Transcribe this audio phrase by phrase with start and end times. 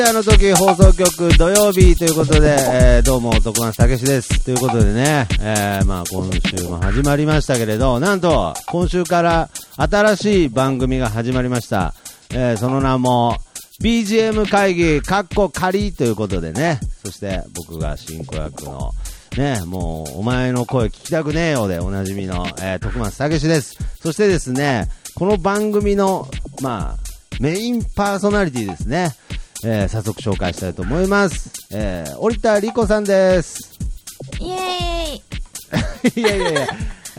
[0.00, 4.42] であの時放送局土曜日ということで、えー、どうも、徳松武史です。
[4.42, 11.92] ということでね、えー、まあ今週も始まりましたけれど、なんと、今週から新しい番組が始まりました。
[12.30, 13.36] えー、その名も、
[13.82, 18.92] BGM 会議、カッコ仮ということでね、そして僕が進行役の、
[19.36, 23.76] ね、もう、お前の声聞きたくねえよでおなじみの、えー、徳松武史です。
[24.00, 26.26] そしてですね、この番組の、
[26.62, 26.98] まあ、
[27.38, 29.10] メインパーソナリティですね。
[29.62, 31.50] えー、早速紹介したいと思います。
[31.70, 33.78] えー、織田理子さんです。
[34.40, 36.66] イエーイ いやいやいや、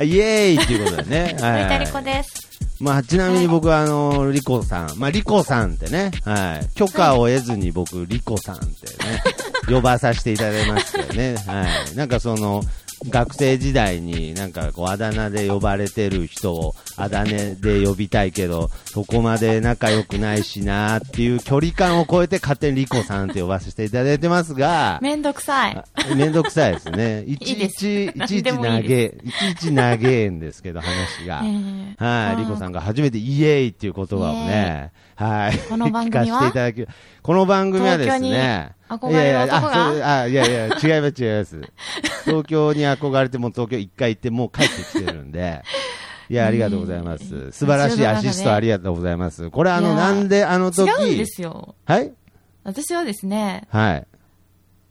[0.04, 1.38] イエーイっていうことでね。
[1.42, 2.52] はい森田理子です。
[2.80, 6.68] まあ、ちなみに僕は、あの、リコさん、まあ、リコさんってね、はい。
[6.76, 9.24] 許可を得ずに僕、リコさんってね、
[9.70, 11.36] 呼ばさせていただいましたよね。
[11.46, 11.96] はい。
[11.96, 12.64] なんかその、
[13.10, 25.76] 学生時代になんかこうあだ名で呼ばれてる人をあだ名で呼びたいけど、そこまで仲良くないしなーっていう距離感を超えて勝手にリコさんって呼ばせていただいてますが、めんどくさい。
[25.76, 27.24] あめんどくさいですね。
[27.24, 31.42] いちいち、いちいち何でもいちいち長えんですけど、話が。
[31.46, 35.58] えーはい、リコさんが初めてイエーイっていう言葉をね、はい。
[35.70, 36.40] この番組は？
[36.40, 36.88] 聞かせていただき、
[37.22, 41.62] この番組はですね、東京に憧れる男がいやいや、あ、そうあいやいや、違います違います。
[42.26, 45.64] 東京に憧れてもう東京一回行ってもう帰ってきてるんで、
[46.30, 47.52] いや、ありがとうございます。
[47.52, 49.50] 素晴らしいアシストありがとうございます。
[49.50, 51.76] これあの、なんであの時、違うんですよ。
[51.86, 52.12] はい？
[52.64, 54.08] 私はですね、はい。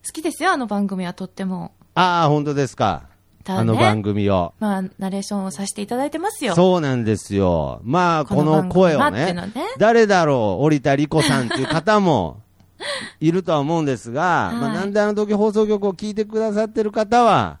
[0.05, 1.71] 好きですよ、あの番組はとっても。
[1.95, 3.03] ああ、本当ですか。
[3.47, 4.53] ねあの番組を。
[4.59, 6.53] まあ、ナレーションをさせていただいてますよ。
[6.53, 7.81] そうなんですよ。
[7.83, 12.41] まあ、ここのの声をねね誰だろう、織田理子さんっていう方も
[13.19, 17.59] いるとは思うんですが、はいまあ、なんであの時放送局を聞いてくださってる方は、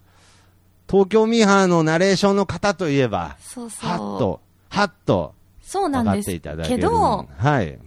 [0.89, 3.89] 東京ミーハーのナレーションの方といえば、そうそう。
[3.89, 6.77] はっと、はっとそうなんです分かっていただけ。
[6.77, 7.79] ど、はい。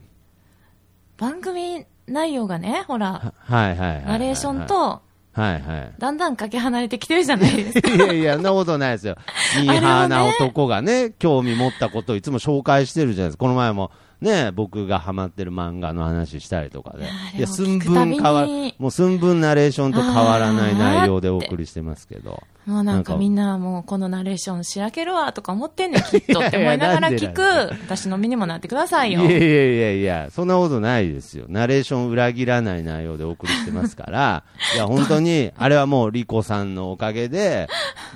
[1.18, 4.04] 番組内容がね、ほら、ははいはいはいはい。
[4.06, 5.02] ナレーション、と、
[5.34, 5.94] はいはい。
[5.98, 7.90] だんだんかけ離れてきてるじゃないですか。
[7.92, 9.16] いやいや、そんなことないですよ。
[9.60, 13.40] ミーハーな男がね、興味持ったことをいつも紹介してるじゃないですか。
[13.40, 13.90] この前も、
[14.24, 17.04] ね、僕がハマってる漫画の話したりとかで。
[17.36, 18.46] いや、寸分変わ、
[18.78, 22.42] もう寸分ナレーションと変わらない内容でお送りしてますけど。
[22.66, 29.20] もうなんかかみんなもうこのナレーションしらけるわとか思ってんねん、 きっとって思いながら聞く私の身にもなってくださいよ。
[29.20, 31.44] いやいやいやいや、そんなことないですよ。
[31.48, 37.68] ナレーション裏切らない内容でお送りしてますから、 いや、本当に、あれはもうリコさんのおかげで、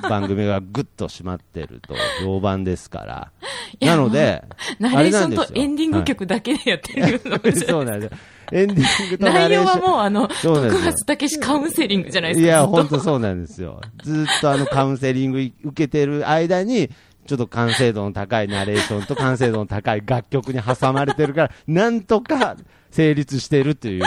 [0.08, 1.94] 番組がぐっと締まってると
[2.24, 3.32] 評判ですから。
[3.80, 4.44] なので、
[4.78, 8.18] ナレーションとあれなんですよエンディング曲だけでやってるのはいそうなんですよ。
[8.50, 12.46] エンディングとナ内容はもうあの、徳松武史カウンセリングじゃないですか。
[12.46, 13.80] いや、本当そうなんですよ。
[14.02, 16.88] ずっとあのカウンセリング受けてる間に、
[17.26, 22.56] ちょっと完成度の高いナレーションと完成度の高い楽曲に挟まれてるから、 なんとか
[22.90, 24.04] 成立してるという。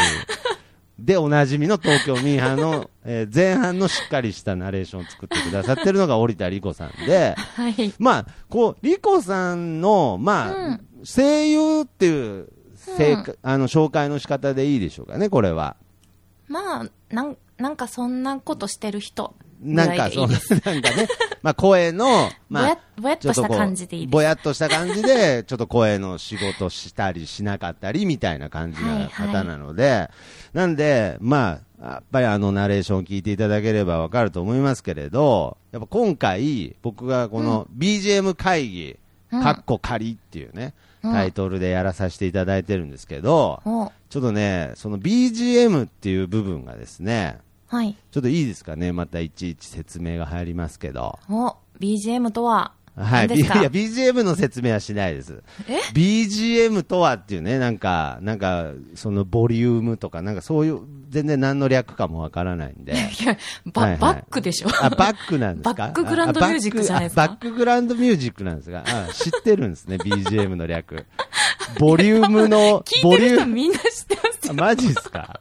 [0.98, 7.94] で、おなじみの東京ミーハーの、えー前半のしっかりしたナレーションを作ってくださってるのが織田理子さんで、 はい。
[8.00, 13.24] まあ、こう、リコさんの、まあ、うん声優っていう、正うん。
[13.24, 15.76] 解あの、紹介の仕方でいいでしょうかね、これは。
[16.48, 20.28] まあ、なん、なんかそんなことしてる人ぐなんか、そう。
[20.66, 21.08] なんかね、
[21.44, 24.12] まあ、声の、まあ、ぼやっとした感じでいいです。
[24.12, 30.10] ぼやっとした感じで、 ちょっと声の仕事したりしなかったりみたいな感じな方なので、
[30.54, 38.98] なんで、まあ、やっぱりあのナレーションを聞いていただければわかると思いますけれど、やっぱ今回、僕がこの BGM 会議、
[39.32, 39.42] うん。
[39.44, 47.96] かっこ仮っていうね、うんタイトルでやらさせていただいてるんですけど、おちょっとね、その BGM っていう部分がですね、はい。
[48.12, 51.20] ちょっといいですかね、またいちいち説明が入りますけど。
[51.30, 52.74] お BGM とは？
[53.04, 53.28] はい。
[53.28, 55.42] いや、BGM の説明はしないです。
[55.68, 60.80] え？BGM とはっていうね、なんか、なんか、そのボリュームとか、なんかそういう、
[61.10, 62.94] 全然何の略かもわからないんで。
[63.22, 63.38] いや、
[63.74, 64.70] バ、はいはいバックでしょ？
[64.82, 65.74] あ、バックなんですか？
[65.74, 67.24] バックグラウンドミュージックじゃないですか？
[67.24, 71.06] あバックグラウンドミュージックなんですが、あ知ってるんですね、BGM の略。
[71.80, 74.52] ボリュームの、ボリューム、みんな知ってますよ。
[74.52, 75.40] あマジですか？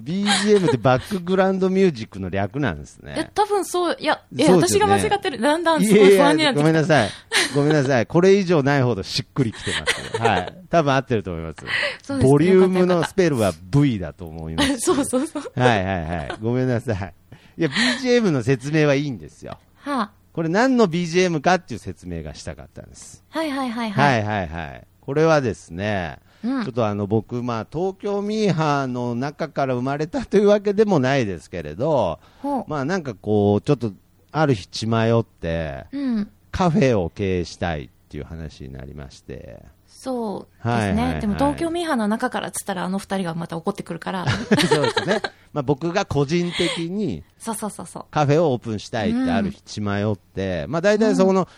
[0.00, 3.30] ?BGM ってバックグラウンドミュージックの略なんですえね、。
[3.34, 5.40] 多分そう、いや、え、そうですよね私が間違ってる。
[5.40, 6.62] だんだんいすごい不やいや、安になってきた。
[6.62, 7.10] ごめんなさい。
[7.54, 8.06] ごめんなさい。
[8.06, 10.22] これ以上ないほどしっくりきてます。
[10.22, 10.56] はい。
[10.68, 11.56] 多分合ってると思います。
[12.02, 14.78] そうですボリュームのスペルは V だと思います。
[14.80, 15.52] そうそうそう。
[15.54, 16.32] はいはいはい。
[16.40, 17.14] ごめんなさい。
[17.58, 19.58] いや、BGM の説明はいいんですよ。
[19.76, 23.24] はこれ何の BGM かっていう説明がしたかったんです。
[23.32, 24.20] あ、はいはいはいははい。
[24.20, 24.86] いはいはい。
[25.00, 32.18] これはですね、うんちょっとあの僕、まあ、東京ミーハーの中から生まれたというわけでもないですけれど。
[32.66, 33.92] まあなんかこう、ちょっと
[34.32, 36.30] ある日血迷って、うん。
[36.50, 40.72] カフェを経営したいっていう話になりまして、そうですね。
[40.72, 44.26] はいはいはいでも東京ミーハーの中からっつったらあの二人がまた怒ってくるから。
[44.68, 45.20] そうですね。
[45.52, 48.04] まあ僕が個人的にそうそうそうそう。
[48.10, 51.48] カフェをオープンしたいってある日血迷って、まあ大体そこの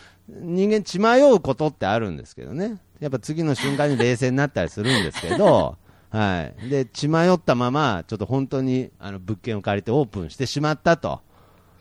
[0.41, 2.77] 人間血迷うことってあるんですけどね。
[2.99, 5.77] やっぱ次の瞬間に冷静になったりするんですけど、
[6.11, 6.69] はい。
[6.69, 11.21] で、血迷ったまま、ちょっと本当にあの物件を借りてオープンしてしまったと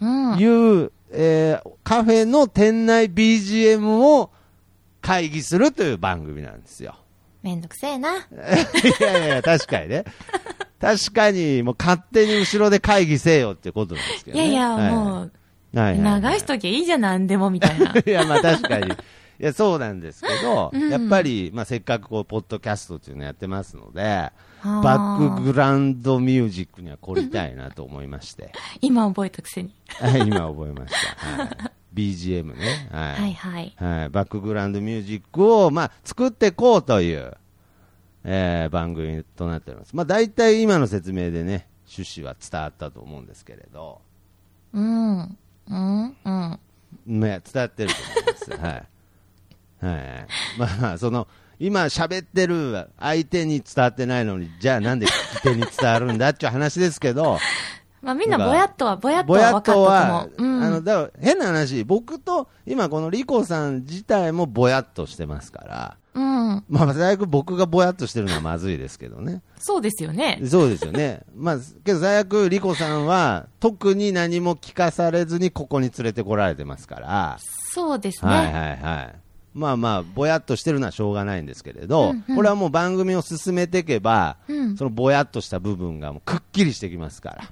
[0.00, 0.38] うん。
[0.38, 0.44] い
[0.84, 4.30] う、えーカフェの店内 BGM を
[5.00, 6.94] 会議するという番組なんですよ。
[7.42, 8.16] めんどくせえな。
[8.16, 8.18] い
[9.00, 10.04] やいやいや、確かにね。
[10.80, 14.48] 確かに、もう勝手に後ろで会議せよってことなんですけどね。
[14.50, 15.32] いやいや、はいもう、
[15.74, 17.92] はいはいはい流しときゃいいじゃん、なんでもみたいな。
[18.04, 18.92] いや、まあ確かに。
[19.40, 24.32] いや、そうなんですけど、うんやっぱり、まあせっかくこう、ポッドキャストっていうのやってますので、
[24.62, 29.72] バックグラウンドミュージックには凝りたいなと思いまして、 今覚えたくせに。
[30.00, 31.42] はい、今覚えました。
[31.42, 31.48] はい、
[31.94, 32.88] BGM ね。
[32.90, 33.14] はい。
[33.14, 33.72] はいはい。
[33.76, 37.36] はい、バックグラウンドミュージックを、まあ、作っていこうという、
[38.24, 39.94] えー番組となっております。
[39.94, 44.00] まあ、大体今の説明でね、趣旨は伝わったと思うんですけれど、
[44.74, 45.38] うん。
[45.70, 46.16] うん。
[46.24, 46.60] うん。
[47.20, 48.50] まあ、伝わってると思います。
[48.50, 48.88] はい。
[49.80, 50.26] はい。
[50.80, 51.28] まあ、その、
[51.58, 57.38] 今喋ってる相手に伝わってないのに、じゃあなんで聞き手に伝わるんだっていう話ですけど、
[58.00, 60.32] まあみんなぼやっとは、ぼやっとは分かったと思、う。
[60.38, 60.62] うん。
[60.62, 66.64] あの、だから変な話、僕と今このリコさん自体もぼやっとしてますから、うん。
[66.68, 69.42] まあ、最悪僕がぼやっとしてるのはまずいですけどね。
[69.58, 70.40] そうですよね。
[70.44, 71.22] そうですよね。
[71.36, 77.38] まあ、けど最悪、リコさんは、特に何も聞かされずにここに連れてこられてますから、
[77.72, 78.30] そうですね。
[78.30, 79.14] はいはいはい。
[79.54, 87.44] まあまあ、ぼやっとしてるのはしょうがないんですけれど、うんうんこれはもう番組を進めていけば、うんそのぼやっとした部分がもうくっきりしてきますから。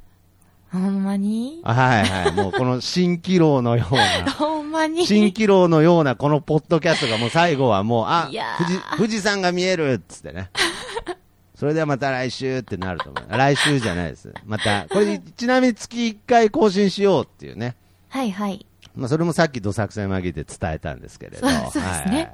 [0.72, 1.60] ほんまに？
[1.64, 2.32] はいはい。
[2.32, 4.30] もうこの蜃気楼のような。
[4.32, 5.02] ほんまに？
[5.06, 8.28] 蜃気楼のようなこのポッドキャストがもう最後はもう、あ
[8.58, 10.50] 富士、富士山が見えるっつってね。
[11.54, 13.24] それではまた来週ってなると思う。
[13.30, 14.34] 来週じゃないです。
[14.44, 17.76] また、これちなみに月1回更新しようっていうね。
[18.10, 18.66] はいはい。
[18.94, 21.48] まあそれもさっきどさくさに紛れて伝えたんですけれど。
[21.48, 22.32] そうですねはい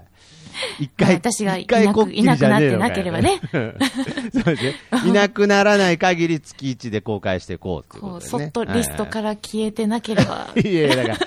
[0.78, 3.40] 一回、私が一回こっきりじゃねえのかよいなくなってなければね。
[4.32, 4.74] そうですね。
[5.06, 8.30] いなくならない限り月1で公開していこうっていうことでね。
[8.30, 10.48] そっとリストから消えてなければ。
[10.56, 11.18] いやいや、だから、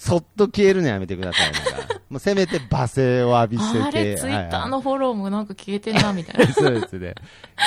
[0.00, 1.52] そっと消えるのやめてください。
[2.08, 3.82] もうせめて罵声を浴びせて。
[3.82, 6.44] あれ、ツイッターはいのフォローもなんか消えてんな、みたいな。
[6.46, 7.14] はいそうですね。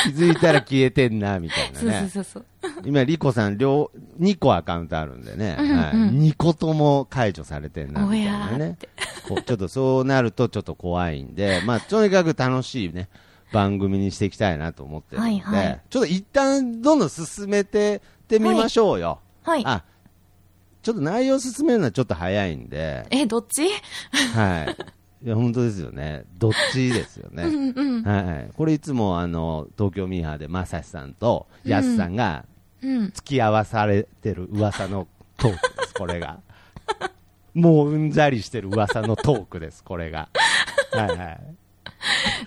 [0.03, 2.09] 気づいたら消えてんな、みたいなそうそうね。
[2.09, 2.45] そうそう。
[2.83, 5.57] 今、リコさん、両、2個アカウントあるんでね。
[5.59, 5.91] うんうんはい。
[5.93, 8.77] 2個とも解除されてんな、みたいなね
[9.27, 13.09] ちょっとそうなるとちょっと怖いんで、まあ、とにかく楽しいね、
[13.51, 19.19] 番組にしていきたいなと思ってるので、はいはいちょっと一旦どんどん進めてってみましょうよ。
[19.43, 19.63] はい。
[19.65, 19.83] あ、
[20.83, 23.63] ちょっと内容進めるのはちょっと早いんで、え、どっち？
[24.35, 24.75] は
[25.21, 25.25] い。
[25.25, 26.25] いや、本当ですよね。
[26.37, 27.43] どっちですよね。
[27.43, 28.03] うんうん。
[28.03, 28.49] はい。
[28.55, 32.45] これいつもあの、東京ミーハーでまさしさんとやすさんが
[32.81, 33.11] うん。
[33.11, 35.07] 付き合わされてる噂の
[35.37, 36.39] トークです、これが。
[37.53, 40.27] もううんざりしてる噂のトークです、これが。
[40.91, 41.39] はいはい。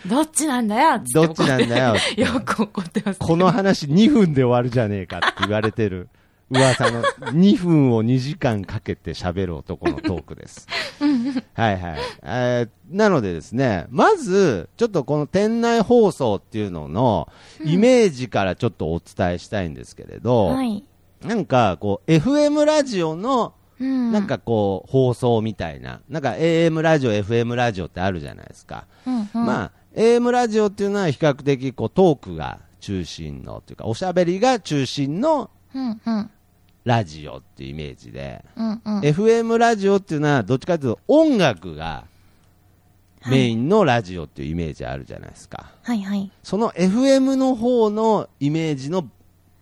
[0.06, 3.18] どっちなんだよどっちなんだよ よく怒ってます。
[3.18, 6.10] この話2分で終わるじゃねえかって言われてる
[6.50, 10.68] 噂の2分を2時間かけて喋る男のトークです。
[11.54, 11.98] はいはい。
[12.22, 17.28] えーなのでですね、まず、ちょっとこの店内放送っていうのの
[17.64, 20.84] イメージからちょっとお伝えしたいんですけれど、はい。
[21.24, 24.12] なんかこう、FM ラジオのうん。
[24.12, 28.86] なん、かこう、放送みたいな、なんか AM ラジオ、FM ラジオってあるじゃないですか。
[29.06, 36.30] うんうん、まあ、AM ラジオっていうのは比較的こうトークが中心のというか、おしゃべりが中心のうんうん。
[36.86, 39.00] ラジオっていうイメージで、うんうん。
[39.00, 42.04] FM ラジオっていうのはどっちかというと音楽が
[43.26, 45.72] メインのラジオっていうイメージあるじゃないですか。
[45.82, 46.30] はいはい。
[46.44, 49.10] その FM の方のイメージの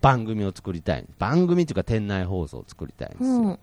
[0.02, 1.06] 番組を作りたい。
[1.18, 3.30] 番組というか店内放送を作りたいんですよ。
[3.30, 3.58] うん。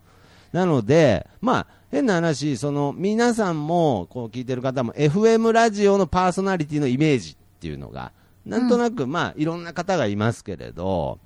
[0.50, 8.12] なので、まあ、変な話、その、皆さんも、こう聞いてる方も、FM ラジオのパーソナリティのイメージっていうのが、
[8.44, 11.20] なんとなく、まあ、いろんな方がいますけれど、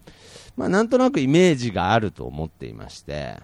[0.57, 3.37] まあ、なんとなくイメージがあると思っていまして、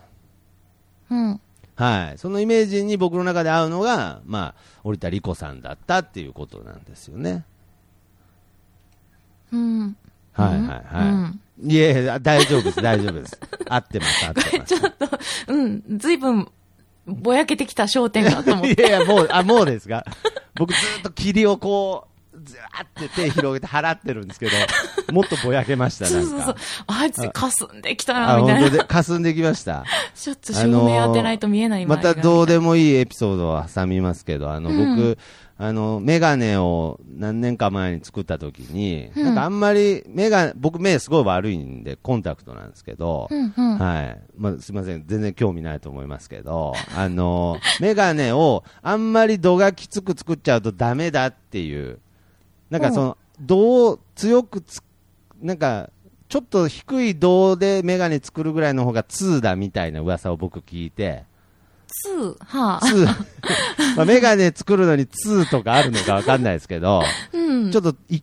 [1.11, 1.41] うん。
[1.75, 2.19] はい。
[2.19, 7.45] そのイメージに僕の中で合うのが、まあ、織田理子さんだったっていうことなんですよね。
[9.53, 9.97] うん。
[10.33, 11.69] はいはいはい。
[11.69, 13.39] いやいや、大丈夫です、大丈夫です。
[13.69, 14.75] 合ってます、合ってます。
[14.81, 15.99] ちょっと、うん。
[15.99, 16.49] ずいぶん、
[17.07, 18.83] ぼやけてきた焦点がと思って。
[18.83, 20.05] いやいや、もう、あ、もうですか
[20.55, 22.12] 僕ずっと霧をこう、
[22.43, 24.53] ずわーって手広げて払ってるんですけど、
[25.13, 26.17] もっとぼやけました、なか。
[26.17, 26.55] そうんそうそう。
[26.87, 28.61] あいつ、霞んできたあ、な、みたいな。
[28.61, 29.85] 本当で、霞んできました。
[30.15, 35.19] ちょっと照明当てないと見えないまたどうででもいいエピソードを挟みますけど、あの、うん僕、
[35.57, 43.79] あの、メガネを何年か前に作った時に、うんなんかあんまり、目が、僕目すごい悪いんで、コンタクトなんですけど、うんうん。
[43.79, 44.21] はい。
[44.37, 45.05] まあ、すみません。
[45.07, 52.01] 全然興味ないと思いますけど、あの、メガネをあんまり度がきつく作っちゃうとダメだっていう、
[52.73, 54.83] なんかその、度を強くつ、
[55.43, 55.91] なんか、
[56.31, 61.25] ちょっと低い度でメガネ作るぐらいの方が通だみたいな噂を僕聞いて、
[61.87, 62.81] 通、はあ。
[62.81, 63.05] 通、
[63.97, 67.03] まあ、メガネ作るのに通とかあるのかわかんないですけど、
[67.35, 67.71] うん。
[67.71, 68.23] ちょっとい、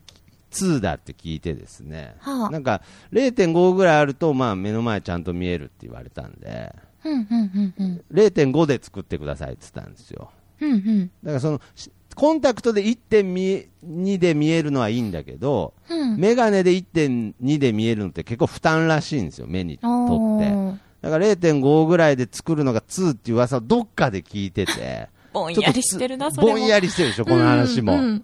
[0.52, 2.82] 通だって聞いてですね、はあなんか
[3.14, 6.74] 0.5ぐらいあると、まあ目の前ちゃんと見えるって言われたんで、
[7.06, 8.02] うん、うん、うん、うん。
[8.12, 10.32] 0.5で作ってくださいって言ったんですよ。
[10.62, 11.12] うん、うん。
[11.24, 16.18] だからその、しコンタクトで1.2で見えるのはいいんだけど、うん。
[16.18, 20.80] メガネで1.2で見えるのって結構負担らしいんですよ、目にとって。
[21.02, 26.54] だから0.5ぐらいで作るのが2っていう噂をどっかで聞いてて、 ぼんやりしてるな、それも。
[26.54, 27.94] ぼんやりしてるでしょ、この話も。
[27.94, 28.24] うんうん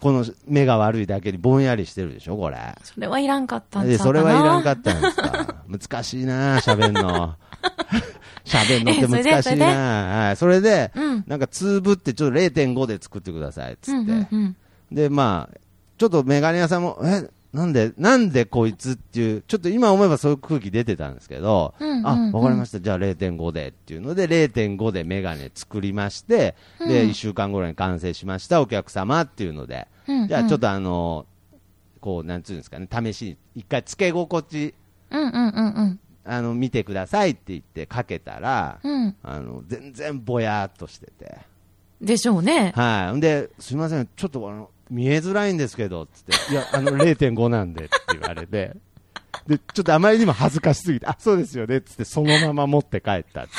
[0.00, 2.56] この目が悪いだけにぼんやりしてるでしょ、これ。
[2.84, 4.06] それはいらんかったんで、うかな。
[4.06, 5.56] それはいらんかったんですか？
[5.68, 7.34] 難しいな喋んの。
[8.48, 10.36] 喋んのって難しいなはい。
[10.36, 11.24] それで、うん。
[11.26, 14.26] なんか、つぶってちょっと0.5で作ってください、つって。
[14.90, 15.58] で、まあ、
[15.98, 31.24] ちょっとメガネ屋さんも、え、なんで、なんでこいつっていう、ちょっと今思えばそういう空気出てたんですけど、うんうんうんあ、わかりました、じゃあ0.5でっていうので、0.5でメガネ作りまして、で、うん1週間後に完成しました、お客様っていうので、うんじゃあちょっとあの、
[32.00, 34.74] こう、なんつうんですかね、試しに、一回つけ心地、
[35.10, 36.00] うん、うん、うん、うん。
[36.28, 39.16] あの、見てくださいって言ってかけたら、うん。
[39.22, 41.38] あの、全然ぼやーっとしてて、
[42.00, 42.72] でしょうね。
[42.76, 43.16] はい。
[43.16, 48.76] んで、すみません、ちょっとあの、見えづらいんですけど、つって、いや、あの、0.5なんでって言われて、
[49.46, 53.50] で、ちょっとあまりにも恥ずかしすぎて、あ、そうですよね、つって、そのまま持って帰ったっね、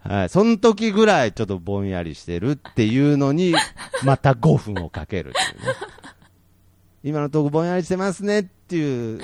[0.00, 0.28] はい。
[0.28, 3.54] その時ぐらいちょっとぼんやりしてるっていうのに、
[4.04, 5.74] また5分をかけるっていうね。
[7.04, 9.20] 今のとこぼんやりしてますねっていう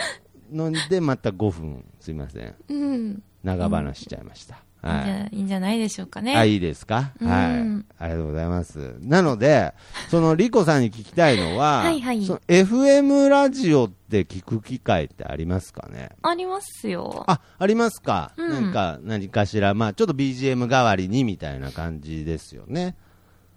[0.52, 2.54] ので、また5分、すいません。
[2.68, 3.22] うん。
[3.42, 4.56] 長話しちゃいました。
[4.56, 5.04] いいんはい。
[5.06, 6.36] じゃいいんじゃないでしょうかね。
[6.36, 7.12] あ、いいですか？
[7.20, 7.84] うんはい。
[7.98, 8.96] ありがとうございます。
[9.00, 9.72] なので、
[10.10, 16.10] そのリコさんに聞きたいのは、 はいはいその FM ラジオって聞く機会ってありますかね？
[16.22, 17.24] ありますよ。
[17.26, 22.94] あ、ありますか、うんなんか、何かしら、まあちょっと BGM 代わりにみたいな感じですよね。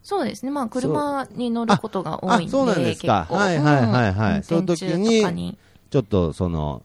[0.04, 0.52] そうですね。
[0.52, 2.46] まあ、車に乗ることが多いんで。
[2.46, 5.58] あそうなんですかはいはいはいはいうんその時に
[5.90, 6.84] ちょっとその、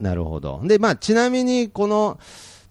[0.00, 0.60] なるほど。
[0.64, 2.18] で、まあちなみにこの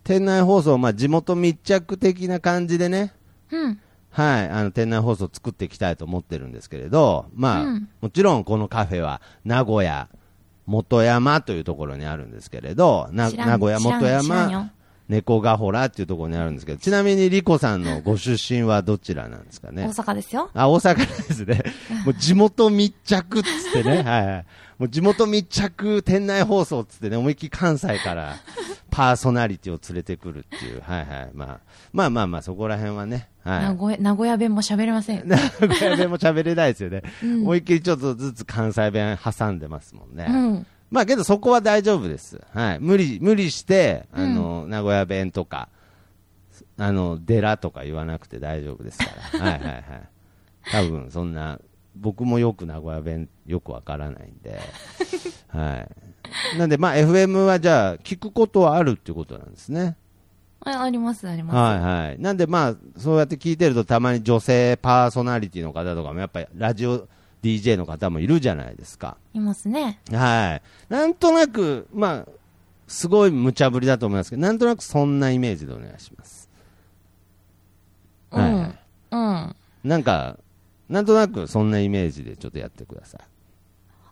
[0.03, 3.13] 店内放送、まあ地元密着的な感じでね、
[3.51, 3.79] うん。
[4.09, 10.09] はい、あの店内放送作っていきたいと思ってるんですけれど、まあ、うんもちろんこのカフェは名古屋
[10.65, 14.71] 元山というところにあるんですけれど、名古屋元山
[15.07, 19.87] 猫ヶ原っていうところにあるんですけど、ちなみにリコさんのご出身は どちらなんですか大ね。
[19.87, 20.49] 阪ですよ。
[20.53, 21.63] あ、大阪ですね。
[22.05, 24.45] もう地元密着っつってね、はいはい。
[24.77, 28.35] もう地元密着店内放送っつってね、思いっきり関西から
[28.91, 31.29] パーソナリティを連れてくるっていう、はいはい。
[31.33, 31.59] まあ、
[31.93, 33.61] まあまあまあ、そこら辺はね、はい。
[33.63, 35.23] 名古屋、名古屋弁も喋れません。
[35.27, 37.03] 名古屋弁も喋れないですよね。
[37.23, 40.27] うん思いっきりちょっとずつ関西弁挟んでますもんね。
[40.29, 40.67] うん。
[40.91, 42.39] まあけどそこは大丈夫です。
[42.53, 42.79] はい。
[42.79, 45.69] 無理、無理して、あの、名古屋弁とか、
[46.77, 49.45] あの、寺とか言わなくて大丈夫ですから。
[49.45, 49.83] はいはいはい。
[50.71, 51.59] 多分そんな、
[51.99, 54.59] 僕もよく名古屋弁よくわからないんで。
[55.49, 55.87] は
[56.55, 56.57] い。
[56.57, 59.95] なんでまあ FM はじゃあ聞くことはあるっていうことなんですね。
[60.61, 61.55] ああります、あります。
[61.55, 62.19] はいはい。
[62.19, 67.07] なんでまあ、そうやって聞いてるとたまに女性パーソナリティの方とかもやっぱりラジオ
[67.43, 69.17] DJ の方もいるじゃないですか。
[69.33, 69.99] いますね。
[70.11, 70.61] はい。
[70.91, 72.31] なんとなく、まあ、
[72.87, 76.49] すごい無茶ぶりだと思いますけど、なんとなくそんなイメージでお願いします。
[78.31, 78.41] うん。
[78.41, 78.79] はいはい
[79.11, 79.55] うん。
[79.83, 80.37] なんか、
[80.89, 83.21] なんとなくそんなイメージでちょっとやってください。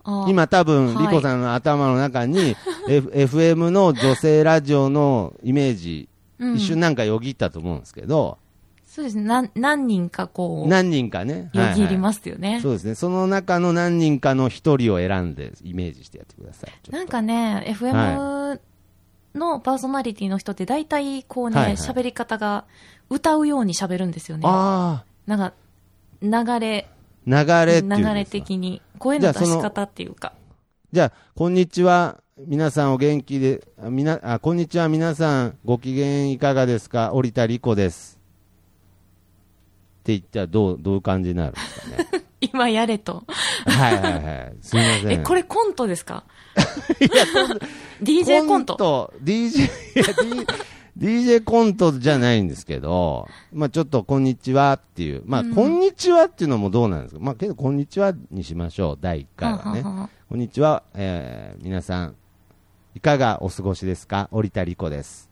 [0.04, 2.56] あ今多分、はいリコさんの頭の中に、
[2.88, 3.10] F、
[3.44, 8.38] FM の女性ラジオのイメージ、うん一瞬なんかよぎったと思うんですけど、
[8.96, 9.24] そうですね。
[9.24, 11.50] 何、何人かこう、何人かね。
[11.52, 11.98] よぎりす。
[11.98, 12.60] ますよね。
[12.62, 12.94] そうですね。
[12.94, 16.90] その中の何人かの一人を選んで、イメージしてやってください。
[16.90, 18.58] なんかね、FM
[19.34, 22.64] のパーソナリティの人って大体こうね、はいはい喋、り方が
[23.10, 24.44] 歌うように喋るんですよね。
[24.46, 25.52] あなんか、
[26.26, 26.86] 流れ、
[27.30, 30.32] あ、流れ流れ的に、声の出し方っていうか。
[30.92, 32.20] じゃあ、こんにちは。
[32.46, 34.88] 皆さんお元気で、あ、みな、あ、こんにちは。
[34.88, 37.12] 皆さんご機嫌いかがですか？
[37.14, 38.18] 織田理子です。
[40.00, 42.24] って言ったらどう、どういう感じになるんですかね？
[42.40, 43.24] 今やれと。
[43.64, 44.18] はいはいは
[44.52, 44.54] い。
[44.60, 45.10] すみません。
[45.12, 46.24] え、これコントですか？
[47.00, 47.58] いや、コン
[48.04, 49.12] ?DJ コント。
[49.24, 50.46] DJ、いや、D-
[50.96, 55.22] DJ コントじゃないんですけど、まあちょっと、こんにちはっていう。
[55.26, 57.20] まあ、うんこんにちはっていうのもどうなんですか？
[57.20, 58.98] まあけど、こんにちはにしましょう。
[59.00, 59.82] 第1回はね。
[59.82, 62.16] はははこんにちは、えー、皆さん、
[62.94, 64.28] いかがお過ごしですか？
[64.32, 65.28] 織田理子です。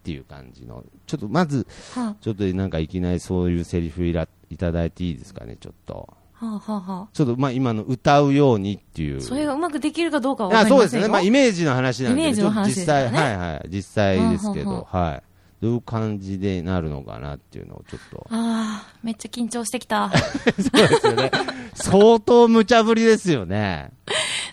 [0.00, 0.84] っていう感じの。
[1.06, 6.08] ちょっと、まず、はちょっとなんかいきなりそういうセリフいらいただいていいですかね、ちょっと。
[6.42, 9.18] あ、はあ、はあ、はちょっと、まあ今の歌うようにっていう。
[9.18, 9.20] あ。
[9.20, 10.88] それがうまくできるかどうかはわかありませんよ。
[10.88, 11.12] そうですね。
[11.12, 13.68] まあ、イメージの話なんで、イメージの話ちょっと実際、はいはい。
[13.70, 15.22] 実際ですけうんうんど、はい。
[15.62, 18.26] どういう感じでなるのかなっていうのをちょっと。
[18.30, 20.10] ああ、めっちゃ緊張してきた。
[20.58, 21.30] そうですよね。
[21.74, 23.92] 相当無茶ぶりですよね。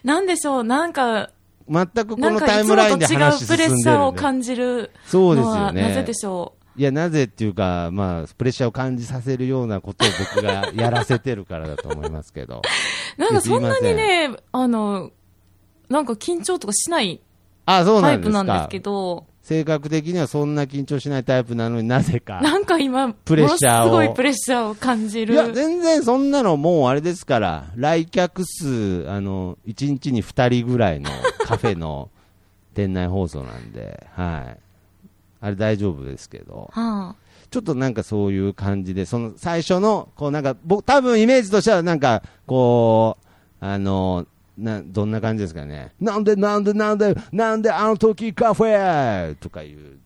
[0.03, 1.31] なんでしょう、なんか、
[1.67, 3.75] 全くこのタイムラインで話進んでるんで。
[3.75, 6.13] うプレッシャーを感じるそうですよのは、なぜねで。
[6.13, 12.61] しょいや、なぜっていうか、まあ、プレッシャーを感じさせるようなことを僕がやらせてるからだと思いますけど。
[13.17, 13.19] う。
[13.21, 15.11] なんかそんなにね、あの、
[15.89, 17.19] なんか緊張とかしない
[17.65, 17.81] タ
[18.13, 18.79] イプなんですけ。
[18.79, 22.39] ど、性格的にはそんな緊張しないタイプなのになぜか。
[22.43, 25.33] なんか今、プレッシャーをすごいプレッシャーを感じる。
[25.33, 31.09] いや、全然そんなのもうあれですから、来客数、あの、1日に2人ぐらいの
[31.39, 32.09] カフェの
[32.73, 34.68] 店内放送なんで、はい。
[35.41, 37.15] あれ大丈夫ですけど、はあ、
[37.49, 43.25] ちょっとなんかそういう感じで、その最初の、こうなんか、僕、多分イメージとしてはなんか、こう、
[43.59, 44.25] あの、
[44.57, 45.93] な、どんな感じですかね。
[45.99, 49.99] なんでなんでなんで、なんであの時カフェとかいう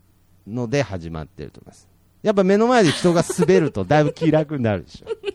[0.47, 1.89] ので始まってると思います。
[2.21, 5.07] やっぱ目の前で人が滑るとだいぶ気楽になるでしょ。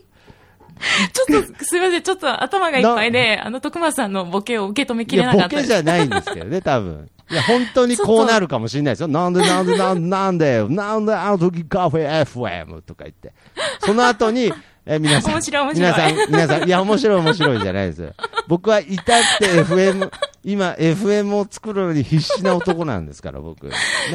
[1.13, 5.47] ちょっと、すみません、ちょっと頭がいっぱいで、あの、徳松さんのボケを受け止めきれなかった。
[5.49, 7.09] ボケじゃないんですけどね、多分。
[7.31, 9.07] いや、本当にこうなるかもしれないですよ。
[9.07, 13.33] なんでなんでなんでなんで、なんであの時カフェ FM とか言って。
[13.79, 14.51] その後に、
[14.85, 15.41] え、皆さん。
[15.75, 18.13] 皆さん、皆さん、いや、面白い面白いじゃないですよ。
[18.47, 19.05] 僕は至っ
[19.37, 20.11] て FM、
[20.43, 23.69] 今、FM を作るのに必死な男なんですから、僕。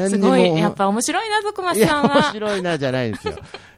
[0.09, 2.23] すごい、やっぱ面白いな、徳松さん面は。
[2.33, 3.35] 白いなじゃないんですよ。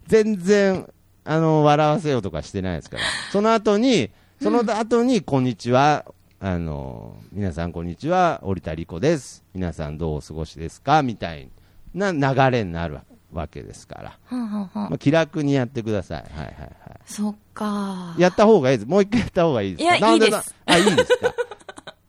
[0.08, 0.88] 全然、
[1.24, 3.04] あの、笑わせようとかしてないですから。
[3.32, 4.10] その後に、
[4.42, 6.06] その後に、こんにちは、
[6.40, 9.44] あの、皆さんこんにちは、織田理子です。
[9.56, 11.02] 皆さんどうお過ごしですか？
[11.02, 11.50] みたい
[11.96, 13.00] な流れになる
[13.34, 14.04] わけですから。
[14.04, 16.22] はあはあはあまあ、気楽にやってください。
[16.32, 16.72] はいはいはい。
[17.08, 18.14] そっか。
[18.20, 18.88] やった方がいいです。
[18.88, 19.98] もう一回やった方がいいですか？
[19.98, 21.34] いやいいですなあ、いいですか？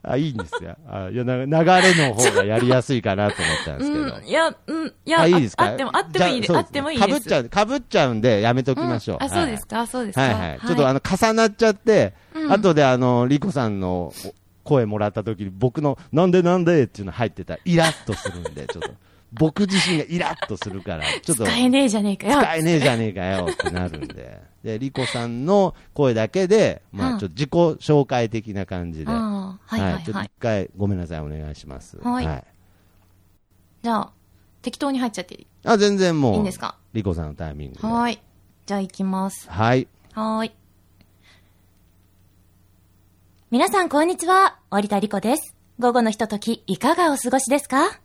[0.03, 0.77] あ、いいんですよ。
[0.89, 4.05] あ、いや、な流れの方がやりやすいかなと思ったんですけど。
[4.17, 5.65] うん、いや、うん、いや、あ、いいですか？
[5.67, 6.57] あっても、あってもいいです。
[6.57, 7.07] あってもいいです。
[7.09, 9.17] かぶっちゃう、かぶっちゃうんで、やめときましょう。
[9.17, 10.23] うんあ、そうですか、そうですか？
[10.23, 10.61] はいはい。
[10.61, 14.35] ちょっとあの、重なっちゃって、うん後であの、リコさんのお
[14.65, 18.91] 声もらった時に、僕の、なんでなんでっていうの入ってたら、イラッとするんで、ちょっと、
[19.33, 22.41] 僕自身がイラッとするから、 ちょっと、使えねえじゃねえかよ。
[22.41, 24.41] 使えねえじゃねえかよってなるんで。
[24.65, 30.27] で、リコさんの声だけで、まあ、うんちょっと自己紹介的な感じで、ああ、はいはいちょっとはい。
[30.27, 31.99] 一回ごめんなさい、お願いします。
[32.03, 32.45] はい
[33.83, 34.11] じゃあ、
[34.63, 36.77] 適当に入っちゃっていあ、全然もう、いんですか？
[36.95, 37.87] リコさんのタイミングで。
[37.87, 38.21] はい。
[38.67, 39.49] じゃあ行きます。
[39.51, 39.87] はい。
[40.15, 40.53] はーい。
[43.51, 44.59] 皆さんこんにちは。
[44.71, 45.55] 織田理子です。
[45.79, 48.01] 午後のひととき、いかがお過ごしですか？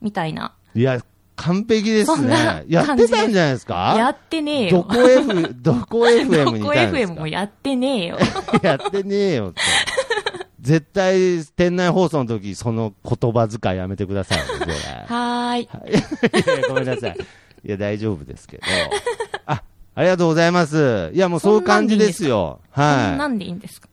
[0.00, 0.54] みたいな。
[0.74, 1.00] いや、
[1.36, 2.64] 完璧ですね。
[2.68, 3.94] やってたんじゃないですか？
[3.96, 4.78] やってねえよ。
[4.78, 8.18] どこ F、 どこ FM にいどこたんです FM かもやってねえよ。
[8.62, 9.60] やってねえよって。
[10.60, 14.72] 絶対、店内放送の時、その言葉遣いやめてくださいね、これ。
[14.74, 15.62] はーい。
[15.62, 17.16] いやごめんなさい。
[17.64, 18.62] いや、大丈夫ですけど。
[19.46, 19.62] あ、
[19.94, 21.10] ありがとうございます。
[21.14, 22.60] いや、もうそういう感じですよ。
[22.74, 23.88] そんはなんでいいんですか？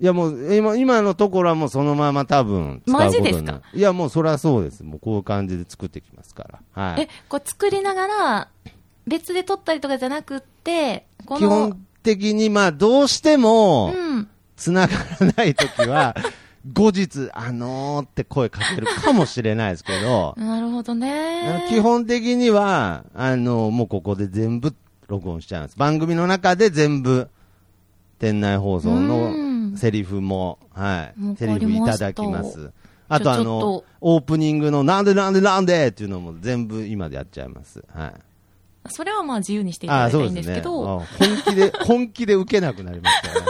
[0.00, 0.02] い。
[0.02, 3.52] いや、もう、今、今のところはもうそのまま多分、使うことマジですか？
[3.52, 4.82] るいや、もうそれはそうです。
[4.82, 6.82] もうこういう感じで作ってきますから。
[6.82, 8.48] はいえ。、こう作りながら、
[9.06, 14.28] 別で撮ったりとかじゃなくって、この、基本的に、まあ、どうしても、うん。
[14.56, 16.14] 繋がらないときは、
[16.74, 21.64] 後日、あのーって声かけるかもしれないですけど、なるほどね。
[21.70, 24.74] 基本的には、あのもうここで全部
[25.08, 25.78] 録音しちゃいます。
[25.78, 27.30] 番組の中で全部、
[28.18, 29.39] 店内放送うのん
[29.76, 32.72] セリフも、はいわ、セリフいただきます。
[33.08, 37.82] あとあのと、オープニングのなんでなんでなんでっていうのも全部今でやっちゃいます。
[37.92, 38.12] はい。
[38.88, 43.46] それはまあ自由にしていただあいたらいいんですけど、あ本気で、本気で受けなくなりましたよね。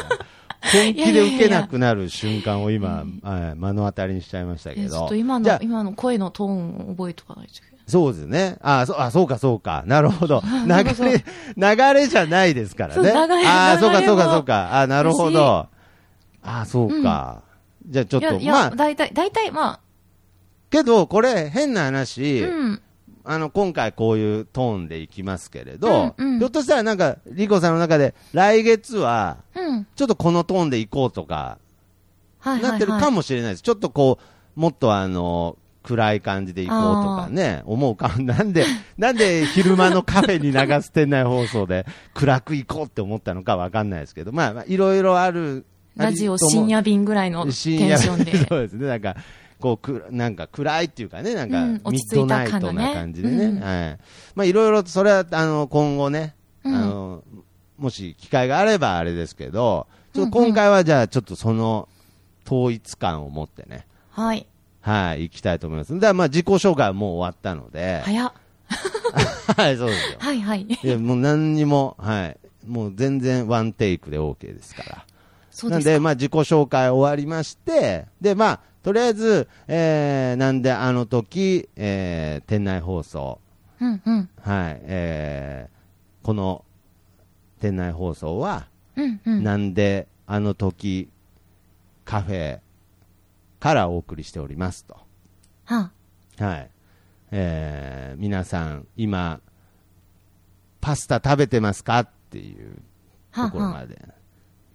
[0.72, 4.90] 本気で 受けなくなる瞬間を今、はい目の当たりにしちゃいましたけえど。
[4.90, 7.70] ちょっと今の今の声のトーンを覚えとかないといけない。
[7.86, 8.56] そうですね。
[8.62, 9.82] あそう、あ、そうか、そうか。
[9.86, 10.42] なるほど。
[10.66, 12.94] 流れ、流れじゃないですからね。
[12.94, 14.80] そう流れあそうか、そうか、そうか。
[14.80, 15.66] あなるほど。
[16.42, 17.42] あそうか。
[17.86, 19.80] じゃあちょっと、いや、まあ、だいたい、だいたい、ま
[20.70, 22.82] けど、これ、変なあ、話、うん。
[23.24, 29.86] あの、今回こういうトーンでいきますけれど、うんうんひょっとしたらなんか、リコさんの中で、来月は、うん。
[29.94, 31.58] ちょっとこのトーンでいこうとか。
[32.42, 33.62] なってるかもしれないです。
[33.62, 34.18] ちょっとこ
[34.56, 36.82] う、もっとあの、暗い感じでいこうと
[37.16, 38.14] かね、思うか。
[38.18, 38.64] なんで、
[38.98, 45.66] なんで昼間のカフェに流す店内放送で暗くいこうって思ったのかわかんないですけど、まあ、まあいろいろある。
[46.00, 48.36] ラジオ深夜便ぐらいのテンションで。
[48.46, 48.86] そうですね。
[48.86, 49.16] なんか、
[49.60, 53.44] こう、くなんか暗いっていうかね、なんか、うん落ち着いドナイトた感のねな感じでね。
[53.44, 53.98] うんはい。
[54.34, 56.34] まあ、いろいろと、それは、あの、今後ね、
[56.64, 57.22] うんあの、
[57.78, 61.88] もし機会があればあれですけど、ちょっと今回はじゃあ、ちょっとその、
[62.46, 64.46] 統一感を持ってね、はい。
[64.80, 65.94] はい、行きたいと思います。
[65.94, 68.32] だからまあ自己紹介はもう終わったので、早っ。
[69.56, 70.18] はい、そうですよ。
[70.18, 70.62] はいはい。
[70.62, 72.36] いや、もう何にも、はい、
[72.66, 75.04] もう全然ワンテイクで OK ですから。
[75.68, 83.40] なんで、まあ自己紹介終わりまして、で、まあ、とりあえず、えー、なんであの時、えー、店内放送、
[83.80, 84.28] うんうん。
[84.40, 86.64] はい、えー、この
[87.60, 89.44] 店内放送は、うんうん。
[89.44, 91.10] なんであの時
[92.04, 92.60] カフェ
[93.58, 94.96] からお送りしておりますと。
[95.64, 95.90] は
[96.38, 96.70] はい。
[97.32, 99.40] えー、皆さん、今、
[100.80, 102.82] パスタ食べてますかっていう
[103.32, 104.19] あ、はところあ、はまで。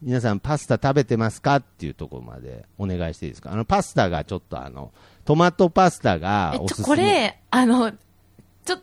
[0.05, 1.55] 皆さん、パスタ食べてますか？
[1.55, 3.51] っていうところまでお願いしていいですか？
[3.51, 4.91] あの、パスタがちょっとあの、
[5.25, 6.85] トマトパスタがえ、ちょ、おすすめ。
[6.85, 8.77] これ、あの、ちょ、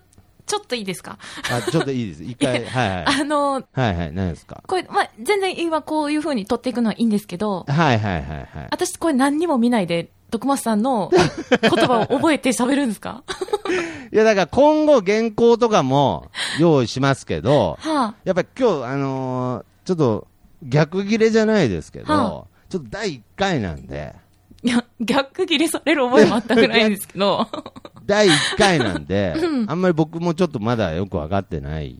[0.45, 1.19] ちょっといいですか？
[1.49, 2.25] あ、ちょっといいです。
[2.25, 3.21] 一回、 はいはい。
[3.21, 4.65] あの、はいはい、何ですか？
[4.67, 8.49] これ、まあ、全然今こういう風に撮っていくのはいいんですけど、はいはいはいはい。
[8.73, 13.23] 私これ何にも見ないで、徳松さんの言葉を覚えて喋るんですか？
[14.13, 16.27] いや、だから今後原稿とかも
[16.59, 20.29] 用意しますけど、 はやっぱり今日、あのーちょっと
[20.63, 24.15] 逆切れじゃないですけど、はちょっと第1回なんで、
[24.63, 27.47] いや、逆切れされる覚えもあったぐらいんですけど、
[28.07, 29.35] 第1回なんで、
[29.67, 31.97] あんまり僕もちょっとまだよく分かってないん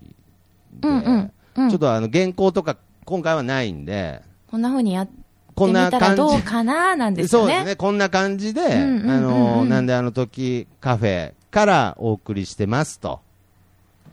[0.81, 1.71] で、うんうんうん。
[1.71, 5.13] ちょっとあの原稿とか今回はないんで、こんな風にやって
[5.55, 6.43] こんみな感たらどうじ。
[6.43, 7.55] かななんですよね。
[7.55, 9.11] そうですね、こんな感じで、うんうんうんうん。
[9.11, 13.21] あのーなんであの時カフェからお送りしてますと。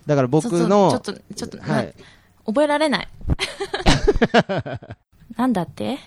[0.06, 1.94] だから僕の、ちょっと、ちょっと、ちょっと、はい、
[2.50, 3.08] 覚えられない。
[5.38, 5.98] なんだって？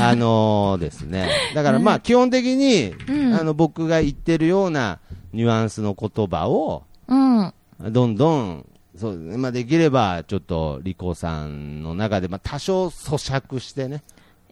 [0.00, 1.28] あのーですね。
[1.54, 4.98] だからまあ基本的に、うんあの僕が言ってるような
[5.32, 7.52] ニュアンスの言葉を、うん。
[7.90, 9.36] どんどん、そうですね。
[9.36, 14.02] まあできれば、ちょっと、リコさんの中で、まあ多少咀嚼してね。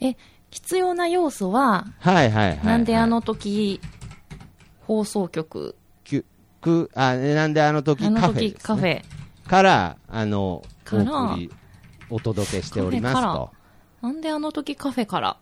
[0.01, 0.17] え、
[0.51, 2.67] 必要な要素は、はいはいはい、はい。
[2.67, 3.81] なんであの時、
[4.87, 6.25] 放送局、きゅ、
[6.61, 8.41] く、あ、なんであの時カフェね。
[8.51, 9.03] 時カフェ、
[9.47, 11.51] から、あの、おから送り、
[12.11, 13.51] お届けしておりますと。
[14.03, 15.37] なんであの時カフェから、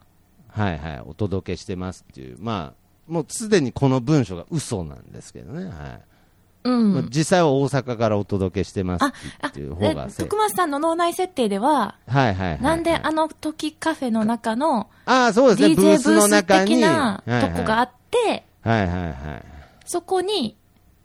[0.48, 1.02] はいはい。
[1.06, 2.36] お届けしてますっていう。
[2.40, 5.64] まあ、もうすでにこの文章が嘘なんですけどね。
[5.66, 6.00] はい。
[6.64, 6.94] うん。
[6.94, 9.04] まあ、実際は大阪からお届けしてます
[9.46, 12.62] っていう方が徳松さんの脳内設定では、はいはいはい、はい。
[12.62, 16.44] なんであの時カフェの中のああ、そうですね、ブ DJ ースのブース。
[16.44, 19.14] 的なはいはいとこがあって、はいはいはい。
[19.86, 20.56] そこに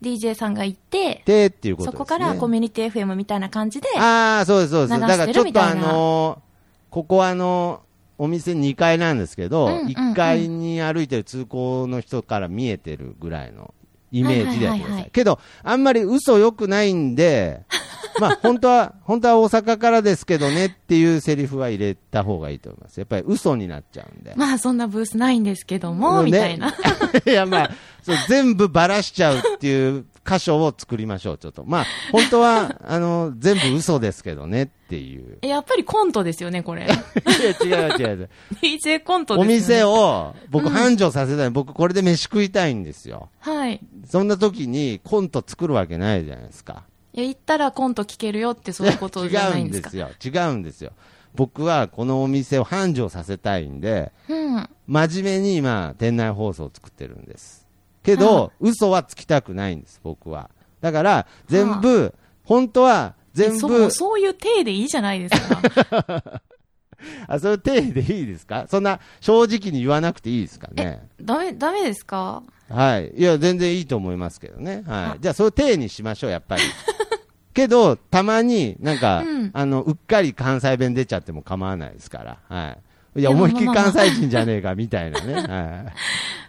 [0.04, 1.98] DJ さんがいて、で、っていうことですね。
[1.98, 5.00] そこからコミュニティ FM みたいな感じで、ああ、そうです、そうです。
[5.00, 6.44] だからちょっとあのー
[6.92, 13.74] ここはあのーお店2階なんですけど、うんうんうん1階に歩いてる通行の人から見えてるぐらいの
[14.14, 14.88] イメージでやってください。
[14.88, 17.62] はいはいはいはいけど、あんまり嘘良くないんで、
[18.20, 23.00] まあ本当は、本当は大阪からですけどねっていうセリフは入れた方がいいと思います。
[23.00, 24.34] やっぱり嘘になっちゃうんで。
[24.36, 26.70] まあそんなブースないんですけども、ねみたいな。
[27.26, 27.72] いや、まあ、
[28.04, 31.64] そう、全部ばらしちゃうっていう箇所を作りましょう、ちょっと。
[31.66, 35.38] まあ、本当は、 あの、全部嘘ですけどねっていう。
[35.42, 36.86] やっぱりコントですよね、これ。
[36.86, 38.30] いや、違う違う違う。
[38.62, 39.54] DJ コントですよね。
[39.54, 41.50] お店を、僕、うん繁盛させたい。
[41.50, 43.30] 僕、これで飯食いたいんですよ。
[43.40, 43.80] はい。
[44.10, 46.84] そんな時に、コント作るわけないじゃないですか。
[47.14, 49.90] いや、行ったらコント聞けるよってそういうことじゃないんですか。
[49.90, 50.34] 違うんですよ。
[50.34, 50.92] 違うんですよ。
[51.36, 54.70] 僕は、このお店を繁盛させたいんで、うん。
[54.88, 57.63] 真面目に今、店内放送を作ってるんです。
[58.04, 60.50] けど、嘘はつきたくないんです、僕は。
[60.82, 62.14] だから、全部、
[62.44, 66.42] 本当は、全部えそう、、そういう体でいいじゃないですか。
[67.28, 68.66] あ、そういう体でいいですか？
[68.70, 71.08] そんな、正直に言わなくていいですかね。
[71.22, 72.44] ダメ、ダメですか？
[72.70, 73.12] はい。
[73.16, 74.84] いや、全然いいと思いますけどね。
[74.88, 75.20] はあい。
[75.20, 76.62] じゃあ、そういう体にしましょう、やっぱり。
[77.54, 82.38] けど、たまになんか、うんあの、うっかり関西弁出ちゃっても構わないですから。
[82.50, 82.78] はい。
[83.16, 85.34] いや、思いっきり関西人じゃねえか、みたいなね。
[85.42, 85.46] はい。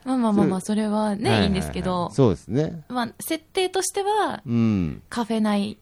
[0.06, 2.82] まあまあまあまあ、それはね、はいはいんですけど、そうですね。
[2.88, 5.02] まあ、設定としては、うん。
[5.08, 5.78] カフェ内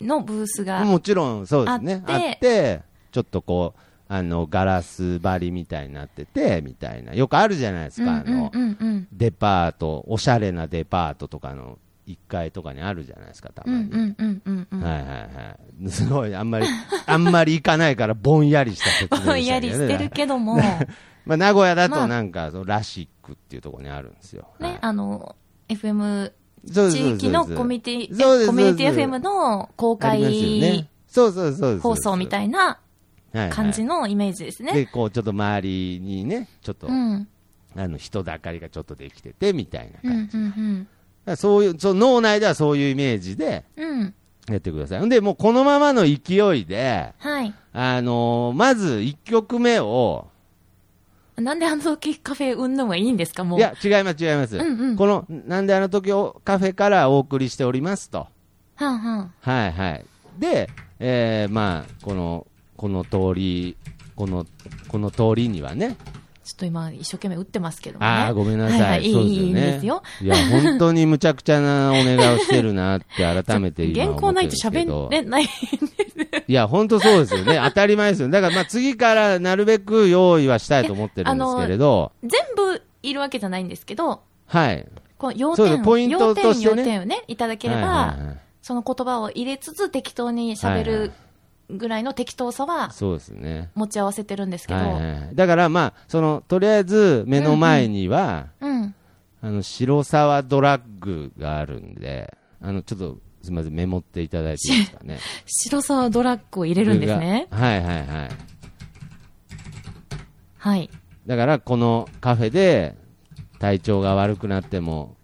[0.00, 2.02] のブースが、もちろん、そうですね。
[2.06, 7.14] ああってちょっとこう、あの、ガラス張りみたいになってて、みたいな。
[7.14, 8.22] よくあるじゃないですか。
[8.26, 8.52] あの。
[9.12, 13.84] デパート、おしゃれなデパートとかの1階とかにあるじゃないですか、たまに。
[13.84, 14.80] うんうんうんうんうん。
[14.80, 15.90] はいはいはい。
[15.90, 16.66] すごい、あんまり、
[17.06, 20.56] あんまり行かないから、ぼんやりした説明でしたぼんやりしてるけども、
[21.26, 24.46] まあ、名古屋だまあとなんか、ラシックっていうところにあるんですよ。
[24.60, 25.36] ね、はいあの、
[25.68, 26.32] FM
[26.66, 30.88] 地域のコミュニティ、コミュニティ FM の公開ね。
[31.08, 31.78] そうそうそう。
[31.78, 32.78] 放送みたいな
[33.32, 34.72] な感じのイメージですね。
[34.72, 37.28] で、こう、ちょっと周りにね、ちょっと、うん。
[37.76, 40.36] あの、人だかりがちょっとできてて、みたいなうん、感じ。
[40.38, 40.95] うん、だから
[41.34, 43.64] そういう、その脳内ではそういうイメージで。
[44.48, 45.04] やってください。
[45.04, 47.52] んで、もうこのままの勢いで、はい。
[47.72, 50.28] あのーまず1曲目を、
[51.36, 53.42] なんであの時カフェうんぬんはいいんですか？
[53.44, 53.58] もう。
[53.58, 54.56] いや、違います、違います。
[54.56, 58.28] うんうんこの、なんであの時をカフェからお送りしておりますと。
[58.76, 59.32] はんはん。
[59.40, 60.04] はいはい。
[60.38, 63.76] で、えー、まあ、この、この通り、
[64.14, 64.46] この、
[64.88, 65.96] この通りにはね、
[66.46, 68.06] ちょっと今一生懸命打ってますけどもね。
[68.08, 68.80] ああ、ごめんなさい。
[68.80, 69.54] はいはい、いい、そうですよいい。
[69.54, 70.02] ですよ。
[70.22, 75.48] いや、本当にむちゃくちゃなお願いをしてるなって改めて今原思ってるん稿ないと喋れない。
[76.46, 77.60] いや、本当そうですよね。
[77.66, 78.28] 当たり前ですよ。
[78.28, 84.86] だから、まあ、次からなるべく用意はしたいと思ってるんですけれど、全部いるわけじゃないんですけど、はい。
[85.18, 91.25] この要点ポイントとしてね要点、要点をね、いただければ、はいはいはいその言葉を入れつつ適当に喋はいはるい
[91.70, 93.70] ぐらいの適当さはそうですね。
[93.74, 95.34] 持ち合わせてるんですけど、はいはいはい。
[95.34, 98.94] だから、まあ、その、とりあえず目の前には、うん。
[99.42, 105.18] あの、白沢ドラッグがあるんで、あの、ちょっと、すみません、メモっていただいていいですかね。
[105.46, 107.48] 白沢ドラッグを入れるんですね。
[107.50, 108.30] はいはいはい。
[110.58, 110.90] はい。
[111.26, 112.96] だから、このカフェで
[113.58, 115.15] 体調が悪くなっても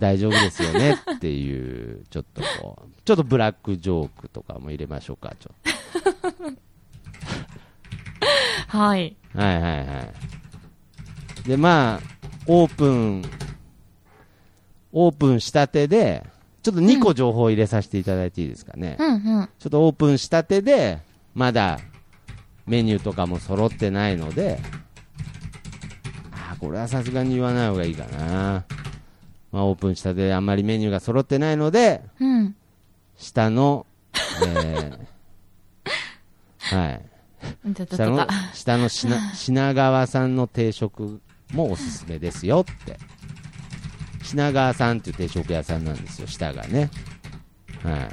[0.00, 6.56] 大丈夫ですよねっていう、ちょっとこう、ちょっとブラックジョークとかも入れましょうか、ちょっ
[8.68, 9.16] はい。
[9.32, 9.38] と。
[9.38, 10.02] はいはいは
[11.44, 11.48] い。
[11.48, 12.00] で、まあ、
[12.46, 13.22] オープン、
[14.92, 16.24] オープンしたてで、
[16.62, 18.96] ちょっと2個情報入れさせていただいていいですかね。
[18.98, 19.48] うんうん。
[19.58, 20.98] ちょっとオープンしたてで、
[21.34, 21.78] まだ
[22.66, 24.58] メニューとかも揃ってないので、
[26.32, 28.64] あーこれはさすがに言わない方がいいかな。
[29.52, 32.54] まあ、オープンしたてであんまりメニューが揃ってないので、うん。
[33.16, 33.86] 下の、
[34.46, 35.00] えー
[36.76, 37.02] はい。
[37.90, 41.20] 下の下の品品川さんの定食
[41.52, 42.98] もおすすめですよって。
[44.22, 46.90] 品川さんっていう定食屋さんなんですよ、下がね。
[47.82, 48.08] は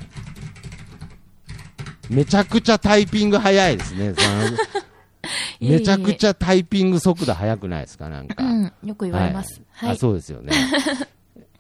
[2.10, 2.13] い。
[2.13, 4.13] めちゃくちゃタイピング早いですね。
[5.60, 8.43] めちゃくちゃタイピング速度速くないですか、なんか。
[8.43, 8.73] うん。
[8.84, 9.62] よく言われます。
[9.71, 9.91] はい。
[9.91, 10.54] あそうですよね。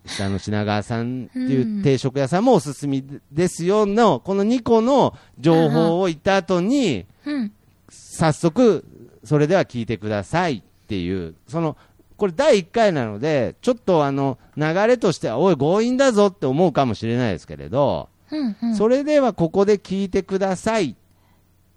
[0.07, 7.51] 下の品川さんっていう定食屋さんもおすすめですよの、この2個の情報を言った後に、うん。
[7.89, 8.85] 早速、
[9.23, 11.77] それでは聞いてくださいっていう、その、
[12.17, 18.09] これ第1回なので、ちょっとあの、流れとしては、おい、強引だぞって思うかもしれないですけれど。
[18.75, 20.95] それではここで聞いてくださいっ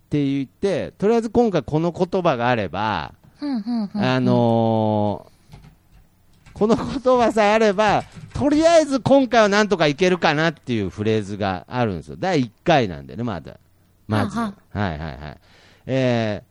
[0.08, 3.14] て言って、とりあえず今回この言葉があれば。
[3.94, 5.39] あのー
[6.54, 12.16] この言葉さえあれば、とりあえず今回はなんとかいけるかなっていうフレーズがあるんですよ。
[12.18, 13.58] 第1回なんでね、まだ。
[14.06, 14.38] まず。
[14.38, 15.38] ははいはいはい。
[15.86, 16.42] え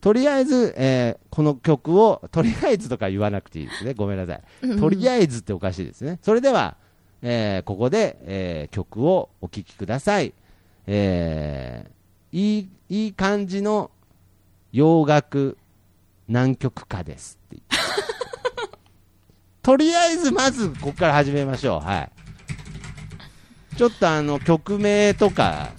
[0.00, 3.94] ー、とりあえず、えーこの曲を、とりあえずとか言わなくていいですね。
[3.98, 4.76] ごめんなさい。
[4.78, 6.18] とりあえずっておかしいですね。
[6.22, 6.76] それでは、
[7.22, 10.32] えーここで、えー曲をお聴きください。
[10.86, 11.94] えー
[12.36, 13.90] いい、いい感じの
[14.72, 15.56] 洋楽
[16.26, 17.73] 南極歌ですって言って。
[19.64, 21.80] とりあえずまずここから始めましょう。
[21.80, 22.10] はい。
[23.76, 25.70] ちょっとあの曲名とか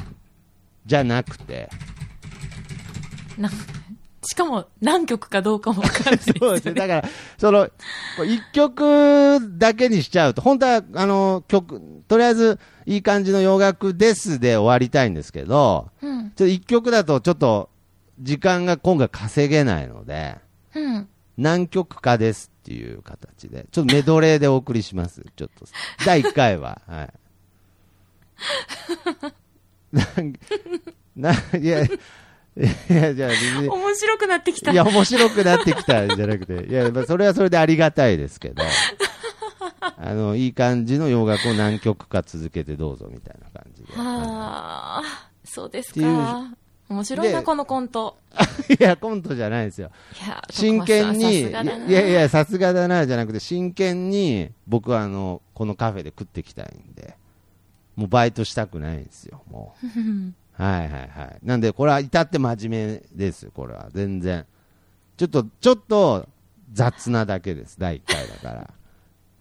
[0.86, 1.70] じゃなくて、
[3.38, 3.50] な
[4.26, 6.74] しかも何曲かどうかもわかんないですそうですね。
[6.74, 7.70] だから、その、
[8.26, 16.22] 一曲だけにしちゃうと、本当は、あの、曲、とりあえず、いい感じの洋楽ですで終わりたいんですけど、うん。
[16.22, 17.70] ちょっと一曲だとちょっと、
[18.20, 20.38] 時間が今回稼げないので、
[20.74, 21.08] うん。
[21.38, 25.24] 何曲かですっていう形で、ちょっとメドレーでお送りします。
[25.36, 25.68] ちょっと、
[26.04, 26.82] 第1回は。
[26.88, 27.14] はい。
[29.94, 30.34] なん
[31.16, 31.90] な、いや、い
[32.90, 33.32] や、じゃあ
[33.70, 34.72] 面白くなってきた。
[34.72, 38.64] いや、面白くなってきたんじゃなくて、いや、まあそれはそれでありがたいですけど、
[39.80, 43.94] あの、いい感じの洋楽を何曲か続けてどうぞみたいな感じで。
[43.94, 46.58] はあ、そうですっていうか。
[46.88, 48.18] 面白いな、でこのコント。
[48.80, 49.90] いや、コントじゃないですよ。
[50.52, 51.52] 真剣に、い
[51.92, 57.18] やいや、さすがだな、じゃなくて、真剣に、僕はあの、このカフェで食ってきたいんで、
[57.96, 59.88] もうバイトしたくないんですよ、もう。
[60.62, 61.38] はいはいはい。
[61.44, 63.90] なんで、これは至って真面目です、これは。
[63.94, 64.46] 全然。
[65.18, 66.30] ちょっと、ちょっと、
[66.72, 68.74] 雑なだけです、第1回だから。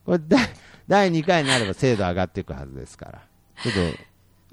[0.04, 0.48] これ第、
[0.88, 3.22] 第2回になれば精度上がっていくはずですから。
[3.62, 3.98] ちょっと、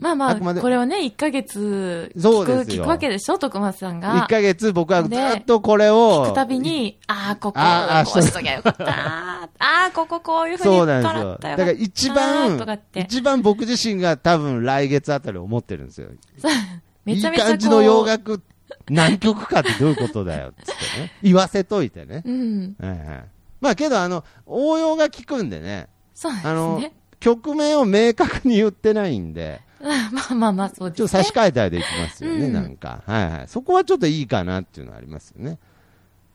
[0.02, 4.28] まあまあ、あくまでこれをね、1ヶ月聞く、そうですよ聞くわけでしょ、徳松さん1が。
[4.28, 9.50] ヶ月僕はずでっとこれを、聞くたびに、ああ、ここ、ああこうしときゃよかったな。
[9.60, 11.38] ああ、こここういうふうにそう言なんですよ。
[11.40, 16.10] だから一番とかって、一番僕自身が多分来月あたり思ってるんですよ。
[17.06, 18.42] めちゃめちゃこういい感じの洋楽、
[18.90, 21.12] 何曲かってどういうことだよ、つってね。
[21.22, 22.24] 言わせといてね。
[22.26, 22.76] うん。
[22.80, 23.24] はいはい。
[23.60, 29.62] まあけど、あの、応用が効くんでね、そうですあのね。、曲名を明確に言ってないんで、
[30.12, 30.98] まあまあまあ、そうですね。
[30.98, 33.02] ちょっと差し替えたりでいきますよね、うんなんか。
[33.06, 33.48] はいはい。
[33.48, 35.60] そこはちょっといいかなっていうのはありますよね。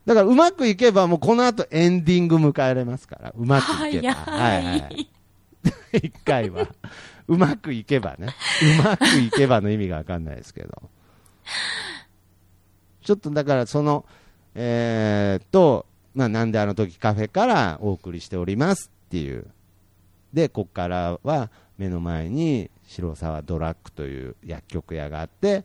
[0.05, 4.13] だからうまくいけばもうこの後エンディング迎えれますから、うまくいけば。
[4.13, 5.09] はいはい。
[5.93, 6.67] 一回は。
[7.27, 8.29] うまくいけばね。
[8.79, 10.89] うまくいけばの意味がわかんないですけど。
[13.03, 14.05] ちょっとだからその、
[14.55, 19.45] えー、っと、まあ、なんであの時カフェからお送りしておりますっていう。
[20.33, 25.63] で、ここからは目の前に白沢ドラッグという薬局屋があって、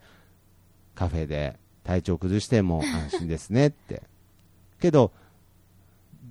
[0.95, 4.03] カフェで体調崩しても安心ですねって。
[4.81, 5.13] けど、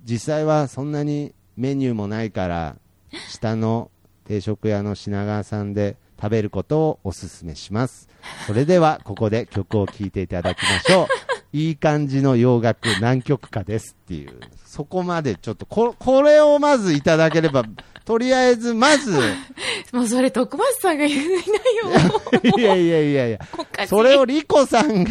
[0.04, 2.76] 実際はそんなにメニューもないから、
[3.28, 3.90] 下の
[4.24, 8.08] 定食屋の品川さんで食べることをお勧めします。
[8.46, 11.06] それでは、ここで曲を聴いていただきましょう。
[11.52, 17.64] いい感じの洋楽何曲かですっていう、そこまでちょっとこ、これをまずいただければ、
[18.06, 19.12] とりあえず、まず、
[19.92, 21.40] もうそれ、徳松さんが言うない
[22.50, 22.56] よ。
[22.58, 23.38] いやいやいやいや、
[23.86, 25.10] それをリコさんが、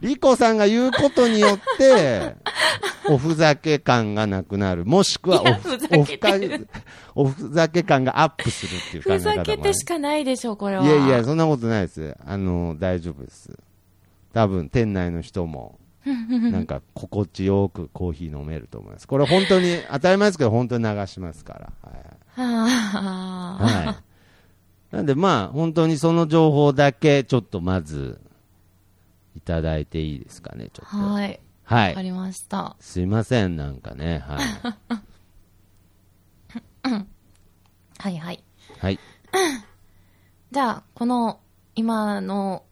[0.00, 2.34] リコさんが言うことによって、
[3.10, 4.86] おふざけ感がなくなる。
[4.86, 5.42] もしくは
[5.92, 6.30] お、おふか
[7.14, 10.84] おふざけ感がアップするっていう考えふざけてしかないでしょ、これは。
[10.84, 12.16] いやいや、そんなことないです。
[12.24, 13.50] あの、大丈夫です。
[14.38, 19.08] 多分、店内の人も、なんか、心地よくコーヒー飲めると思います。
[19.08, 21.72] これ本当に、当たり前ですけど、本当に流しますから。
[21.82, 23.98] はいは
[24.92, 24.94] い。
[24.94, 28.20] なんでまあ、本当にその情報だけ、ちょっとまず、
[29.34, 30.96] いただいていいですかね、ちょっと。
[30.96, 31.40] はい。
[31.64, 31.88] はい。
[31.88, 32.76] わかりました。
[32.78, 34.20] すいません、なんかね。
[34.20, 34.38] はい。
[37.98, 38.44] はいはい。
[38.78, 39.00] はい。
[40.52, 41.40] じゃあ、この、
[41.74, 42.62] 今の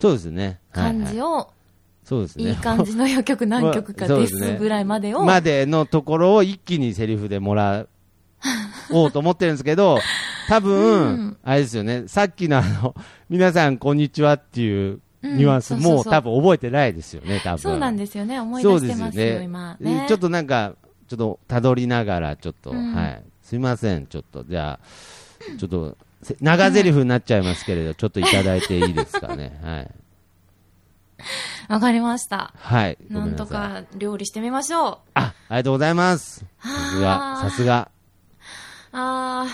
[0.00, 0.60] そうですね。
[0.72, 1.50] 感じを、
[2.04, 2.50] そうですね。
[2.50, 7.86] いい感じの予曲何曲かですぐらいまでを、までのところを一気にセリフでもら
[8.90, 9.98] おうと思ってるんですけど、
[10.48, 12.94] 多分、うんあれですよね、さっきのあの、
[13.28, 17.58] 皆さんこんにちはっていうニュアンス、もう多分覚えてないですよね、多分。
[17.58, 18.40] そうなんですよね。
[18.40, 19.76] 思い出してますよ、今。
[19.78, 20.06] ね。
[20.08, 20.74] ちょっとなんか、
[21.08, 23.22] ちょっと辿りながら、ちょっと、うんはい。
[23.42, 26.09] すいません、ちょっと、じゃあ、ちょっと、せ
[26.40, 29.58] 長台詞になっちゃいますけれど、ちょっといただいていいですかね。
[29.64, 29.90] はい。
[31.68, 32.52] わかりました。
[32.56, 32.98] はい。
[33.10, 33.46] ごなんと。
[33.46, 34.98] か料理してみましょう。
[35.14, 36.44] あ、ありがとうございます。
[36.60, 37.90] さすが、あーさすが。
[38.92, 39.46] あ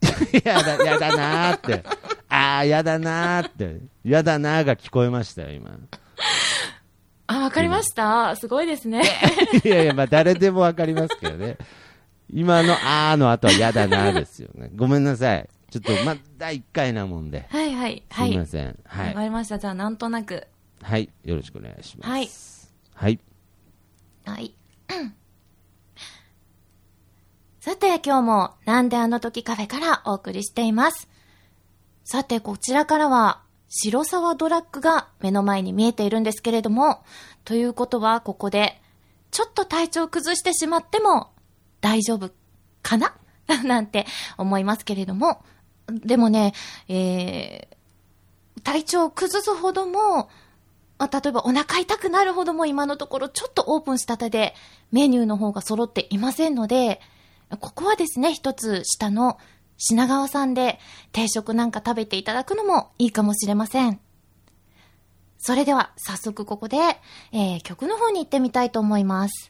[0.44, 1.84] やだ、やだなーって。
[2.28, 3.80] あー、やだなーって。
[4.04, 5.70] やだなーが聞こえましたよ、今。
[5.70, 5.76] ー
[7.26, 8.36] あ、わかりました。
[8.36, 9.02] すごいですね。
[9.64, 11.56] いやいや、まあ、誰でもわかりますけどね。
[12.32, 14.70] 今のあーの後はやだなーですよね。
[14.76, 15.48] ごめんなさい。
[15.70, 17.46] ちょっと、まあ、第1回なもんで。
[17.48, 18.02] はいはい。
[18.10, 18.36] すはいい。
[18.36, 18.78] わません。
[18.84, 19.22] はいか。
[19.22, 19.58] りました。
[19.58, 20.46] じゃあ、なんとなく。
[20.82, 21.08] はい。
[21.24, 22.10] よろしくお願いします。
[22.10, 22.28] はい。
[22.94, 23.20] はい。
[24.24, 24.54] はい。
[27.60, 31.08] さて、今日も、なんであの時カフェからお送りしています。
[32.04, 37.04] さて、こちらからは、白沢ドラッグが目の前に見えているんですけれども、
[37.44, 38.80] ということは、ここで、
[39.30, 41.30] ちょっと体調崩してしまっても、
[41.80, 42.30] 大丈夫
[42.82, 43.14] かな？
[43.64, 44.06] なんて
[44.38, 45.44] 思いますけれども、
[45.92, 46.54] でもね、
[46.88, 50.28] えー、体調を崩すほども、
[50.98, 54.54] まあ、例えばお腹痛くなるほども今のところちょっとオープンしたてで
[54.92, 57.00] メニューの方が揃っていませんので、
[57.58, 59.38] ここはですね、一つ下の
[59.76, 60.78] 品川さんで
[61.12, 63.98] 定食なんか食べていただくのもいいかもしれません。
[65.38, 66.76] それでは早速ここで、
[67.32, 69.49] えー曲の方に行ってみたいと思います。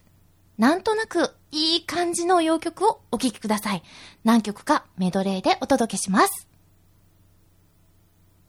[0.61, 3.81] なんとなくいい感じの洋曲をお聴きください。
[4.23, 6.47] 何曲かメドレーでお届けします。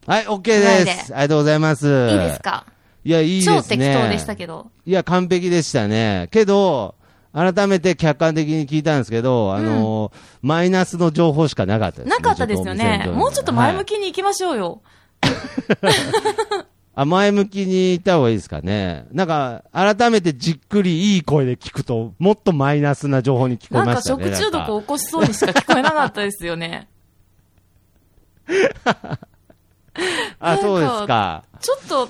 [0.06, 1.14] はい、OK でです。
[1.14, 1.86] ありがとうございます。
[1.86, 2.66] いいですか？
[3.02, 3.56] いや、いいですね。
[3.62, 4.70] 超適当でしたけど。
[4.84, 6.28] いや、完璧でしたね。
[6.30, 6.96] けど、
[7.32, 10.12] 改めて客観的に聞いたんですけど、あのー
[10.42, 12.16] マイナスの情報しかなかったですね。
[12.18, 13.04] なかったですよね。
[13.06, 14.82] のもうちょっと前向はいきに行きましょうよ。
[16.94, 19.06] あ、前向きに言った方がいいですかね。
[19.12, 24.24] なんか、改めてじっくりいい声で聞くと、もっとマイナスな情報に聞こえましたね。
[24.24, 26.88] 食中なんか毒を起こしそうにしか聞こえなかったですよね。
[30.38, 31.44] あ、そうですか。
[31.60, 32.08] ちょっと、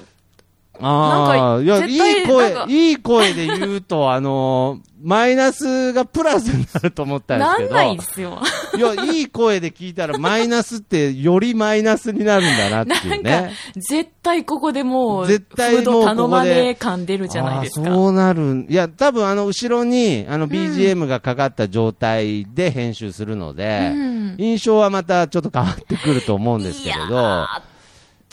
[0.83, 7.75] ああ、いや、いい声いい声で言うと、あのー マイナスがプラスになると思ったんですけど。
[7.75, 8.41] なんないですよ。
[8.77, 17.91] いや、いい声で聞いたら、マイナスってよりマイナスになるんだなっていうなんねか。、絶対ここでもう、絶対もう頼まここでねえ感出るじゃないですか。
[17.91, 18.67] そうなるん。
[18.71, 27.47] いや、多分あの、後ろに、あの、BGM がかかった状態で編集するので、うん印象はまたちょっと変わってくると思うんですけれど。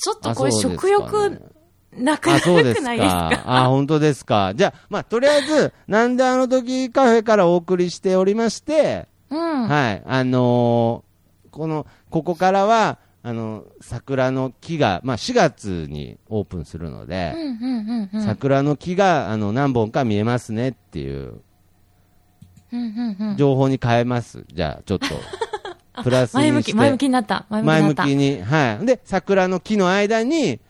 [0.02, 1.42] ちょっとこれ食欲
[2.00, 3.44] なくあ、なそうですくないですかか。
[3.46, 4.54] あ、本当ですか。
[4.56, 9.68] じゃあ、まあ、とりあえず、なんであの時カフェからお送りしておりまして、うん。
[9.68, 11.10] はい、あのー
[11.50, 17.36] この、ここからは、あの、桜の木が、まあ、4月にオープンするので。
[18.26, 21.42] 桜の木が、あの、何本か見えますねっていう
[23.36, 24.46] 情報に変えます。
[24.54, 25.08] じゃあ、ちょっと、
[26.04, 26.52] プラスにして。
[26.52, 27.46] 前向き、前向きになった。
[27.50, 28.04] 前向き前になった。
[28.04, 28.42] 向きに。
[28.42, 28.86] はい。
[28.86, 30.62] で、桜の木の間に、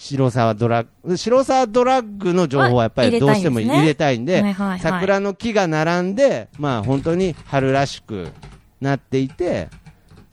[0.00, 8.28] 白沢ドラッグ、白沢ドラッグの情報はやっぱりはどうしても入れたいんで桜の木が並んで、まあ本当に春らしく
[8.80, 9.68] なっていて、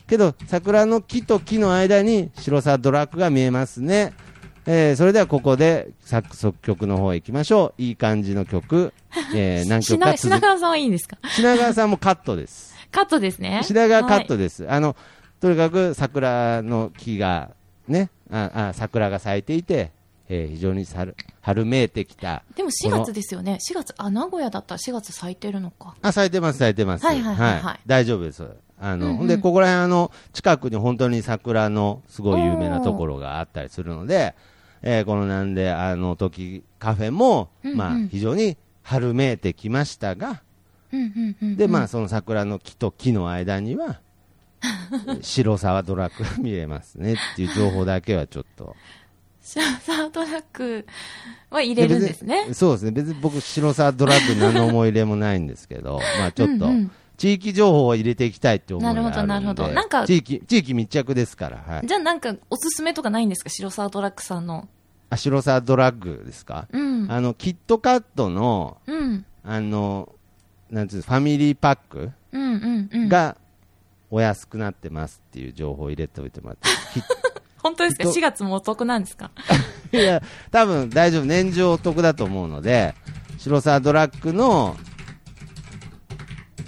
[0.06, 4.12] けど桜の木と木の間に白沢ドラッグが見えますね。
[4.68, 7.82] えーそれではここで作作曲の方へ行きましょう。
[7.82, 8.92] いい感じの曲、
[9.34, 10.40] えー 何曲か品。
[10.40, 11.16] 川さんはいいんですか？
[11.34, 12.76] 品川さんもカットです。
[12.92, 13.62] カットですね。
[13.64, 14.64] 品川カッはいトです。
[14.70, 14.94] あの、
[15.40, 17.50] とにかく桜の木が、
[17.88, 19.90] ね、ああ桜が咲いていて、
[20.28, 22.42] えー非常に春春めいてきた。
[22.56, 23.58] でも4月ですよね。
[23.70, 25.94] 4月、あ、名古屋だったら4月咲いてるのか。
[26.02, 27.06] あ、咲いてます、咲いてます。
[27.06, 28.44] はいはいはいはい大丈夫です。
[28.78, 34.34] あの、うんうんで、ここら辺、あの、近くに本当に桜のすごい有名なところがあったりするので、
[34.82, 40.42] えーこのなんで、あの時カフェも、うんうんまあ、非常に春めいてきましたが、
[40.92, 41.56] うんうんうんうん。
[41.56, 44.00] で、まあ、その桜の木と木の間には、
[45.22, 48.74] 白沢ドラッグが見えますねっていう情報だけはちょっと。
[49.42, 50.84] シャサートラック
[51.50, 52.48] は入れるんですね。
[52.52, 52.90] そうですね。
[52.90, 56.68] 別に僕、白沢ドラッグに何の思い入れもないんですけど、 まあちょっと
[57.16, 59.16] 地域情報を入れていきたいって思いがあるので。
[59.26, 61.86] なるほどなるほどなんか地域、地域密着ですから、はい。
[61.86, 63.50] じゃあなんかおすすめとかないんですか？
[63.50, 64.68] 白沢トラックさんの。
[65.10, 66.66] あ、白沢ドラッグですか？
[66.72, 67.06] うん。
[67.08, 69.24] あの、キットカットの、うん。
[69.44, 70.12] あの、
[70.70, 73.08] なんつうのファミリーパックうんうんうん。
[74.10, 76.68] がお安くなってますっていう情報を入れておいてもらって。
[77.62, 78.04] 本当ですか？
[78.04, 79.30] きっと ?4 月もお得なんですか？
[79.92, 81.24] いや、多分大丈夫。
[81.24, 82.94] 年中お得だと思うので、
[83.38, 84.76] 白沢ドラッグの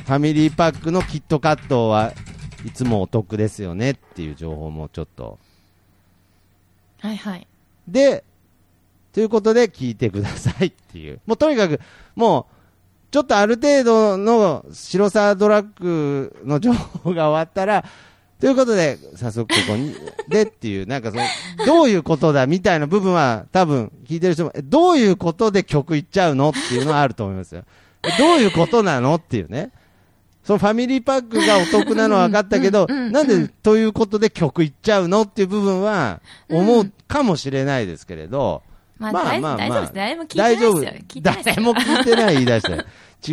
[0.07, 2.12] ファミリーパックのキットカットは
[2.64, 5.39] いつもお得ですよねっていう情報もちょっと。
[7.01, 7.47] はいはい。
[7.86, 8.24] で、
[9.12, 11.20] ということで聞いてくださいっていう。
[11.26, 11.80] もうとにかく、
[12.16, 12.58] もう、
[13.11, 17.85] ちょっとある程度の白沢ドラッグの情報が終わったら、
[18.39, 19.95] ということで、早速ここに、
[20.29, 21.23] でっていう、なんかその、
[21.67, 27.65] どういうことだみたいな部分は多分聞いてる人も、えどういうことで曲いっちゃうのっていうのはあると思いますよ。
[28.05, 29.73] えどういうことなのっていうね。
[30.45, 38.63] そのファミリーパックがお得なのは分かったけど、なんでということで曲いっちゃうのっていう部分は思うかもしれないですけれど、
[38.99, 39.93] まあ、大大丈夫です。
[39.95, 41.01] 誰も聞いてな大丈夫いですよ。
[41.09, 42.73] 聞いてないです誰も聞いてない言い出して。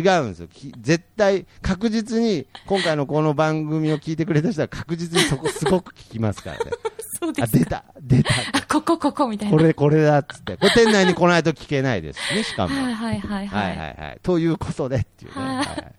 [0.18, 0.48] うんですよ。
[0.48, 6.64] き絶対、確実に、今回のこの番組を聞いてくれた人は確実にそこすごく聞きますからね。
[6.72, 6.90] あ、
[7.20, 7.58] そうですか。
[7.58, 8.34] 出た、出た。
[8.52, 9.56] あ、ここ、ここみたいな。
[9.56, 10.56] これ、これだっつって。
[10.56, 12.74] これ店内に来ないと聞けないですしね、しかも。
[12.74, 13.78] はいはいはいははいい。
[13.78, 14.18] はいはい。
[14.22, 15.44] ということでっていうね。
[15.44, 15.92] はいはい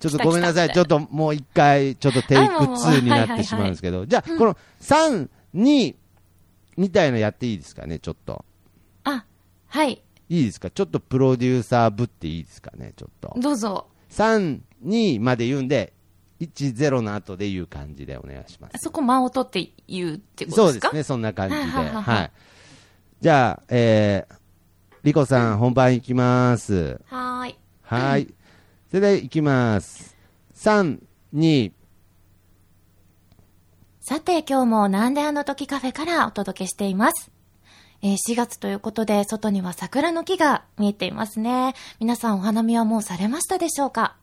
[0.00, 0.70] ちょっとごめんなさい。
[0.70, 4.06] ちょっともう一回、ちょっとテイクあもうもう2になってしまうんですけど。
[4.06, 5.94] じゃあ、この3、2
[6.76, 8.44] みたいのやっていいですかね、ちょっと。
[9.70, 10.02] あ、はい。
[10.28, 10.70] いいですか？
[10.70, 13.34] ちょっとプロデューサーぶっていいですかね、ちょっと。
[13.40, 13.86] どうぞ。
[14.10, 15.92] 3、2まで言うんで、
[16.40, 18.78] 1、0の後で言う感じでお願いします。
[18.78, 20.88] そこ間を取って言うってことですか？
[20.88, 21.62] そうですね、そんな感じで。
[21.62, 22.30] はい。
[23.20, 24.34] じゃあ、えー、
[25.02, 27.00] リコさん、本番いきます。
[27.06, 27.58] はーい。
[27.82, 28.34] はい。
[28.90, 30.16] それでいきます。
[30.54, 31.00] 3、
[31.34, 31.72] 2、
[34.00, 37.30] さて、今日もなんであの時カフェからお届けしています。
[38.02, 41.74] えー4月ということで、外には桜の木が見えていますね。
[42.00, 44.16] 皆さんお花見はもうされましたでしょうか？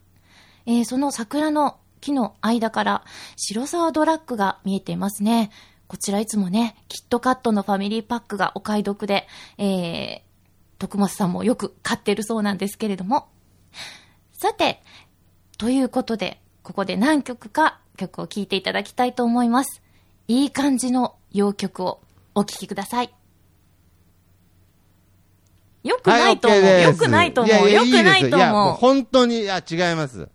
[0.65, 3.03] えーその桜の木の間から
[3.35, 5.49] 白沢ドラッグが見えていますね。
[5.87, 10.21] こちらいつもね、キットカットのファミリーパックがお買い得で、えー、
[10.77, 13.27] 徳松さんもよく買ってるそうなんですけれども。
[14.31, 14.81] さて、
[15.57, 19.81] ということで、ここで何曲か曲を聴いていただきたいと思います。
[20.27, 22.01] いい感じの洋曲を
[22.33, 23.14] お聴きください。
[25.85, 26.61] よくないと思う。
[26.61, 27.55] はい OK ですよくないと思う。
[27.55, 30.27] よややくないとですいや、もう思本当に、いや、違います。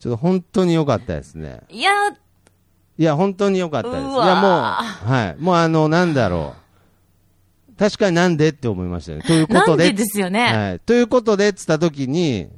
[0.00, 1.60] ちょっと本当に良かったですね。
[1.70, 1.72] う。
[1.72, 4.00] いや、いや、本当に良かったです。
[4.00, 5.42] いうや、わもう、はい。
[5.42, 6.54] もうあの、なんだろ
[7.70, 7.78] う。
[7.78, 9.24] 確かになんでって思いましたよね。
[9.24, 9.84] ということで。
[9.84, 10.80] なんでですよねはい。
[10.80, 12.48] ということで、つったときに、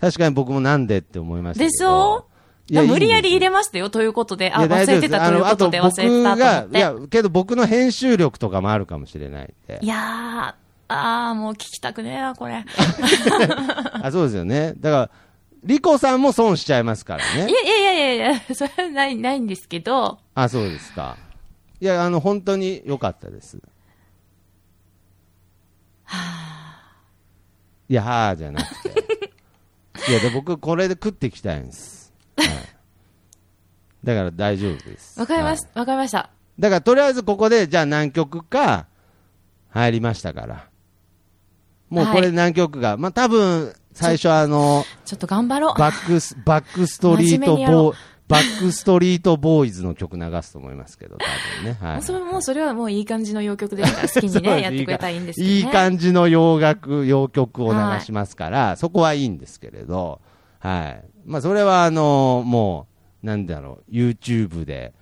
[0.00, 1.70] 確かに僕もなんでって思いましたけど。
[1.70, 2.26] でしょ？
[2.68, 4.50] いや無理やり入れまましたよ、ということで。
[4.52, 6.78] あ、忘れてたということで忘れてたと思って。
[6.78, 9.86] いや、けど僕の編集力とかもあるかもしれないんでい。
[9.86, 10.61] やー、
[10.92, 12.64] あー、もう聞きたくねえな、これ。
[14.02, 14.74] あ、そうですよね。
[14.78, 15.10] だから、
[15.64, 17.50] リコさんも損しちゃいますからね。
[17.50, 21.16] いやいやいやいやいや、それはない、ないんですけど、あ、そうですか。
[21.80, 23.60] いや、あの、本当に良かったです。
[27.88, 28.90] いや、はーじゃなくて。
[30.10, 32.12] いや、で僕、これで食っていきたいんです。
[32.36, 32.48] はい。
[34.04, 35.18] だから大丈夫です。
[35.20, 36.30] わかりましはいかりました。
[36.58, 38.86] だから、とりあえずここで、じゃあ何曲か
[39.70, 40.71] 入りましたから。
[41.92, 42.96] もうこれ何曲か。
[42.96, 45.78] まあ、多分、最初あの、ちょっと頑張ろう。
[45.78, 47.94] バックス、バックストリートボー、
[48.28, 51.24] バックストリートボーイズの曲流すと思いますけど、多
[51.62, 51.76] 分ね。
[51.86, 52.02] はい。
[52.02, 55.54] それもうそれはもういい感じの洋曲ですから、好きにね、やってくれたらいいんですけどね。
[55.54, 60.22] いい感じの洋楽、洋曲を流しますから、そこはいいんですけれど、
[60.60, 61.04] はい。
[61.26, 62.86] まあ、それはあの、も
[63.22, 64.94] う、なんだろう、YouTube で、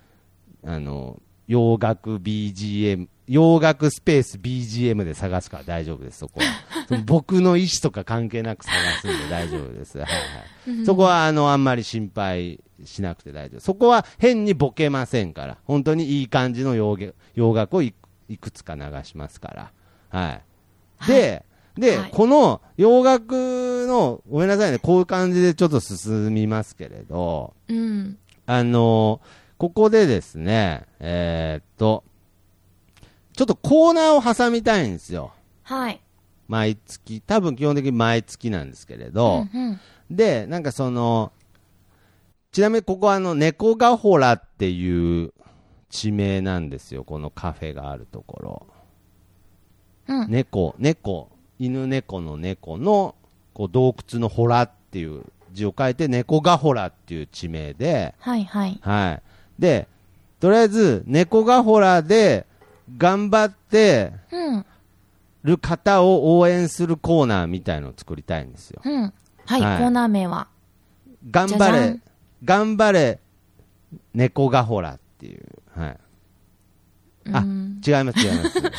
[0.65, 6.47] あの、洋楽 BGM、洋楽スペース BGM で探すから大丈夫です、そこは。
[6.89, 9.99] その僕の意思とか関係なく探すんで大丈夫です。
[9.99, 10.09] はい
[10.67, 10.85] はい。
[10.85, 13.61] そこは、あの、あんまり心配しなくて大丈夫。
[13.61, 17.95] そこは変にボケませんから、本当にいい感じの洋楽洋楽をい
[18.29, 19.71] いくつか流しますから。
[20.09, 20.41] は
[21.05, 21.07] い。
[21.07, 21.45] で、
[21.79, 28.19] で、はいこの洋楽の、ごめんなさいね、こういう感じでちょっと進みますけれど、うん。
[28.47, 29.21] あの
[29.57, 32.03] ここでですね、えーっと、
[33.35, 35.33] ちょっとコーナーを挟みたいんですよ。
[35.63, 36.01] はい。
[36.49, 41.31] 毎月、多分基本的に毎月なんですけれど、うんうんで、なんかその、
[42.51, 45.33] ちなみにここはあの、猫がほらっていう
[45.89, 48.67] 地名なんですよ、このカフェがあるところ。
[50.09, 50.31] うん。
[50.31, 53.15] 猫、猫、犬猫の猫の、
[53.55, 58.81] こう洞窟のほらっていう字を書いて、猫がほらっていう地名で、はいはい。
[58.83, 59.23] はい。
[59.61, 59.87] で、
[60.41, 62.47] とりあえず、猫がほらで
[62.97, 64.67] 頑張ってうん。
[65.43, 68.83] る方を応援するコーナーみたいのを作りたいんですよ。
[68.85, 69.13] うん。
[69.47, 70.49] はい、はいコーナー名は。
[71.31, 72.01] 頑張れ
[72.45, 73.21] 頑張れ、
[74.15, 75.47] 猫がほらっていう。
[75.77, 75.99] はい。
[77.33, 77.81] あうん。
[77.87, 78.61] 違います、違います。
[78.61, 78.71] はい。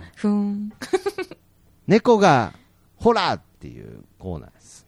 [0.16, 0.72] ふーん。
[1.86, 2.52] 猫が
[2.96, 4.86] ホラーっていうコーナーです。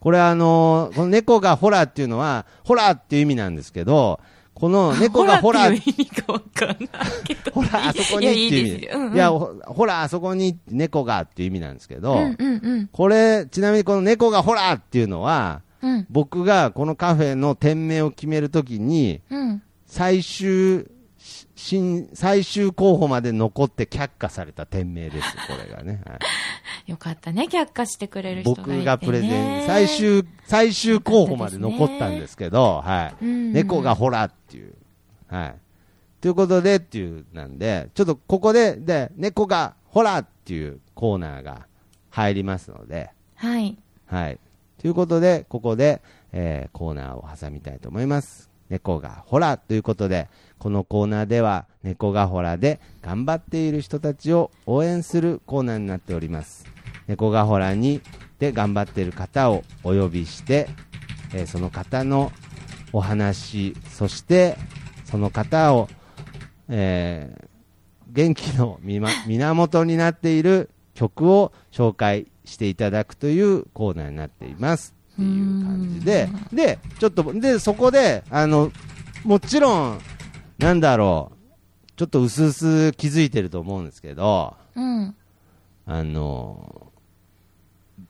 [0.00, 4.20] これあのーこの猫がホラーっていうのは、ホラーっていう意味なんですけど、
[4.54, 6.78] この猫がホラーっていう意味がわかんない
[7.24, 7.50] けど。
[7.52, 8.80] ほら、あそこにっていや、いいいう意味。
[8.80, 8.98] ですよ。
[8.98, 12.88] うんうんいや、ほほら、あそこに猫がっていう意味なんですけど、うんうんうん。
[12.88, 16.06] これ、ちなみにこの猫がほらっていうのは、うん。
[16.10, 19.62] 僕がこのカフェの店名を決めるときに、うん。
[19.86, 20.86] 最終、
[21.18, 26.02] し新、最終候補まで残って却下された店名です、これがね。
[26.06, 26.18] はい
[26.86, 28.76] よかったね、却下してくれる人がね。
[28.76, 29.88] 僕がプレゼン、最。
[29.88, 33.24] 終、最終候補まで残ったんですけど、はい。
[33.24, 33.52] うん。
[33.52, 34.74] 猫がほらっていう。
[35.28, 35.54] はい。
[36.20, 41.66] ということでっていうなんで、ちょっとここで、で、猫がほらっていうコーナーが
[42.10, 43.76] 入りますので、はい。
[44.06, 44.38] はい。
[44.78, 46.02] ということで、ここで、
[46.32, 48.51] えーコーナーを挟みたいと思います。
[48.72, 56.64] 猫がほらということで、このコーナーでは、猫がほらで頑張っている人たちを応援するコーナーになっております。
[57.06, 58.00] 猫がほらに、
[58.38, 60.70] で頑張っている方をお呼びして、
[61.34, 62.32] えーその方の
[62.94, 64.56] お話、そして、
[65.04, 65.88] その方を、
[66.68, 67.52] えー
[68.12, 78.72] 元気のま 源になっている曲を紹介していただくというコーナーになっていますっていう感じで、で、ちょっと、で、そこで、あの、
[79.24, 80.00] もちろん、
[80.58, 85.14] なんだろう、ちょっと薄々気づいてると思うんですけど、うん。
[85.86, 86.92] あの、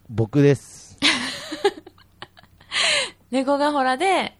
[0.08, 0.98] 僕です。
[3.30, 4.34] 猫がほらで、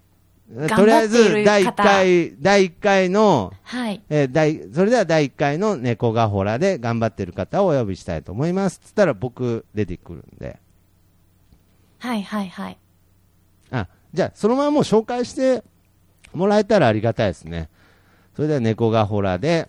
[0.69, 4.03] とりあえず、第1方回、第1回の、はい。
[4.11, 8.81] えー第それでは第1回の猫がほらで頑張ってる方をお呼びしたいと思います。
[8.85, 10.59] つったら僕出てくるんで。
[12.03, 12.79] はいはいはい。
[13.71, 15.63] あ、じゃあそのままもう紹介して
[16.35, 17.69] もらえたらありがたいですね。
[18.35, 19.69] それでは猫がほらで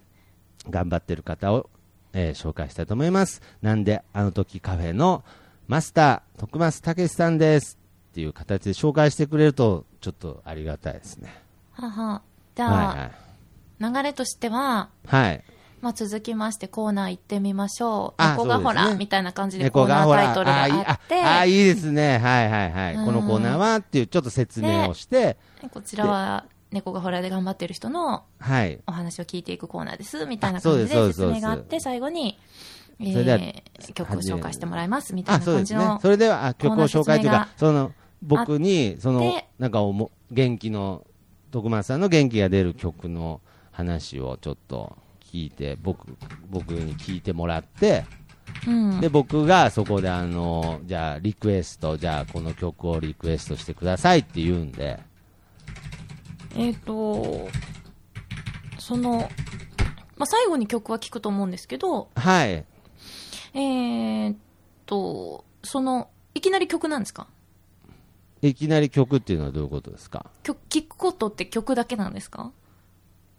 [0.67, 1.69] 頑張ってる方を、
[2.11, 3.43] えー紹介したいと思います。
[3.61, 5.23] なんであの時カフェの
[5.67, 7.77] マスター、徳増武さんです
[8.11, 11.39] っていう形で紹介してくれるとちょっとありがたいですね。
[11.73, 12.21] はは。
[12.55, 13.93] じゃあ、はいはい。
[13.93, 15.43] 流れとしては、はい。
[15.83, 18.21] まあ、続きましてコーナー行ってみましょう。
[18.21, 22.19] あ猫がほら、ねみたいな感じでコーナータイトルがあって、ああー、いいですね。
[22.19, 22.95] はいはいはい。
[22.95, 25.35] うんこのコーナーはっていうちょっと説明をして、
[25.71, 28.79] こちらは、猫がホラーで頑張ってる人のはい。
[28.87, 32.39] お話を聞いていくコーナーです、みたいな感じで説明があって、最後に、
[33.01, 35.99] えそれではー曲を紹介してもらいます、みたいあ、な感じの。。
[35.99, 41.05] それでは、あ曲を紹介というか、その、僕に、そので、なんかおも、元気の、
[41.51, 44.97] 徳松さんの元気が出る曲の話をちょっと
[45.33, 46.15] 聞いて、僕、
[46.49, 48.05] 僕に聞いてもらって、
[48.67, 49.01] うん。
[49.01, 54.99] で、僕がそこであの、じゃあ、リクエスト、じゃあ、この曲をリクエストしてくださいって言うんで、
[56.55, 57.49] えっ、と、
[58.77, 59.29] その、
[60.17, 62.63] まあ、最後に曲は聴くと思うんですけど、はい。
[63.55, 64.37] えーっ
[64.85, 67.27] と、その、いきなり曲なんですか？
[68.41, 70.27] いきなり曲っていうのはどういうことですか？
[70.43, 72.51] 曲、聴くことって曲だけなんですか？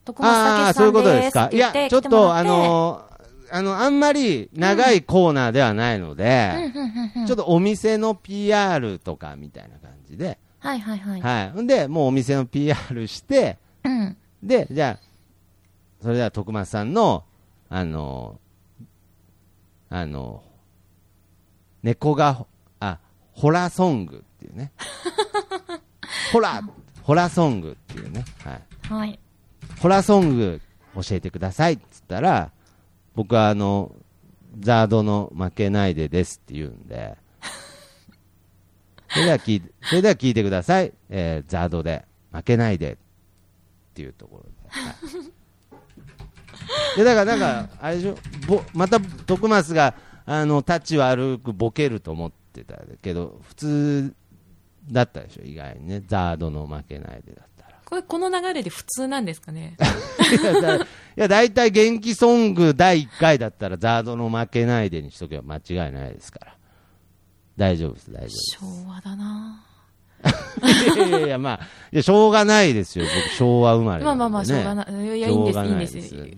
[0.05, 3.05] 徳ああー、松武さそういうことでんですかいやちょっと、あの、
[3.51, 6.73] あの、あんまり長いコーナーではないのうんで、
[7.27, 11.21] ちょっとお店の PR とかみたいな感じで、はいはいはい。
[11.21, 11.63] はい。
[11.63, 14.17] んで、もうお店の PR して、うん。
[14.43, 15.05] で、じゃあ、
[16.03, 17.25] それでは徳松さんの、
[17.69, 18.39] あの、
[19.91, 20.43] あの、
[21.83, 22.47] 猫が、
[22.81, 22.99] あ、
[23.33, 24.73] ホラソングっていうね。
[26.33, 26.63] ホラ、
[27.03, 28.25] ホラソングっていうね。
[28.43, 28.63] はい。
[28.89, 29.19] はい。
[29.81, 30.61] ホラソング
[30.95, 32.51] 教えてくださいっつったら、
[33.15, 33.95] 僕はあの、
[34.59, 37.17] ザードの負けないでですって言うんで、
[39.11, 40.93] それでは聞いて、それでは聞いてください。
[41.11, 42.97] えー、ザードで負けないでっ
[43.95, 44.81] ていうところで。
[44.81, 44.95] はい
[46.97, 49.95] で、だからなんか、あれでしょ、ぼまた徳松が、
[50.27, 54.15] あの、タッチ悪くボケると思ってたけど、普通
[54.91, 56.03] だったでしょ、意外にね。
[56.07, 57.54] ザードの負けないでだったら。
[57.95, 59.77] これ、この流れで普通なんですかね？
[60.43, 60.81] いや、だい
[61.17, 66.57] や大体元気ソング第1回だったら、ザードの負けないでにしとけば間違いないですから。
[67.57, 68.29] 大丈夫です、大丈
[68.59, 69.65] 昭和だな
[70.25, 70.99] 夫です。
[70.99, 71.61] いやいやいや、まあ、
[71.93, 73.05] いや、しょうがないですよ。
[73.05, 74.05] 僕、昭和生まれね。
[74.07, 75.17] まあまあまあ、しょうがない。
[75.17, 75.87] いや、いいんです、いいんで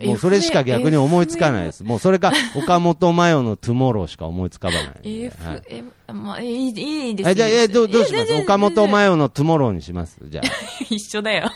[0.03, 0.07] す。
[0.07, 1.85] もうそれしか逆に思いつかないです。
[1.85, 5.33] もうそれか、 岡本真代のトゥモローしか思いつかばないんで。
[6.13, 7.27] まあ、いい、いいです。
[7.29, 8.33] あじゃあ、え、どう、どうします？
[8.35, 10.19] 岡本真代のトゥモローにします？
[10.29, 10.49] じゃあ。
[10.89, 11.51] 一緒だよ。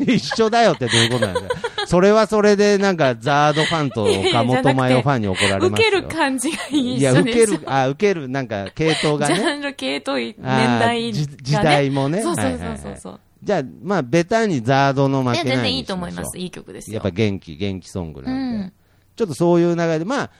[0.00, 5.68] え 一緒だよってどういうことなんですかそれはそれでなんかザードファンと岡本真代ファンに怒られますよ。
[5.70, 9.34] 受ける感じがいいいや、受ける、ジあ、受ける、なんか系統がね。
[9.34, 11.26] ャンル系統、年あ代が、ね。
[11.42, 13.20] 時代もねそうそうはいはいはいそうそう。
[13.42, 16.38] じゃあ、まあ、ベタにザードの負けない全然いいと思います。
[16.38, 16.94] いい曲ですよ。
[16.94, 18.56] やっぱ元気、元気ソングなんで。
[18.58, 18.72] うん
[19.16, 20.30] ちょっとそういう流れで、まあ、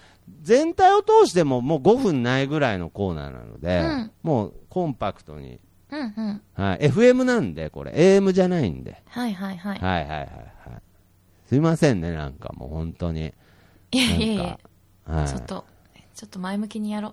[0.42, 5.60] 全体を通してももう5分ないぐらいのコーナーなので、うんもうコンパクトに、
[5.90, 6.42] うんうん。
[6.54, 9.78] はい、FM なんで、これ、AM じゃないんで、はいはいはい。
[9.78, 10.28] はいはいはいはい。
[11.48, 13.32] すいませんね、なんかもう本当に。
[13.90, 14.58] いやいやいや、
[15.06, 15.64] はい、ちょっと、
[16.14, 17.12] ちょっと前向きにやろう。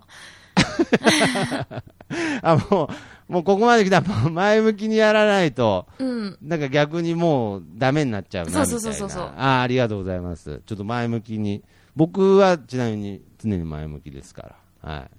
[2.42, 2.90] あ、も
[3.30, 6.38] う、もうここまで来たら前向きにやらないと、うん。
[6.42, 8.68] なんか逆にもうダメになっちゃうなみたいな。
[8.68, 10.62] そうそうそうそうあありがとうございます。
[10.66, 11.64] ちょっと前向きに。
[11.96, 14.90] 僕はちなみに常に前向きですから。
[14.90, 15.10] は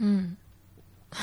[0.00, 0.36] うん。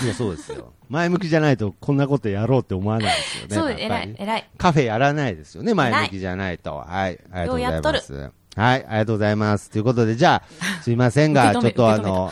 [0.02, 0.06] い。
[0.06, 0.74] いや、そうですよ。
[0.90, 3.56] 前向きじゃないとこんなことやろうって思わないですよね。
[3.56, 4.50] そう、偉い、偉い。
[4.58, 6.78] カフェやらないですよね、前向きじゃないと。
[6.78, 7.20] はい。
[7.32, 8.32] ありがとうございます。
[8.58, 9.70] はい、ありがとうございます。
[9.70, 12.32] ということで、じゃあ、すいませんが、ちょっとあの、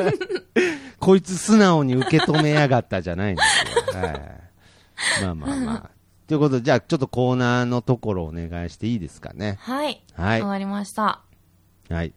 [0.98, 4.00] こいつ素直に受け止めやがったじゃないんですよ。
[4.00, 5.22] はい。
[5.22, 5.90] まあまあまあ。
[6.26, 9.58] ということで、じゃあ、ちょっとコーナーのところお願いしていいですかね。
[9.60, 10.02] はい。
[10.14, 11.20] はいわかりました。
[11.94, 12.12] はい。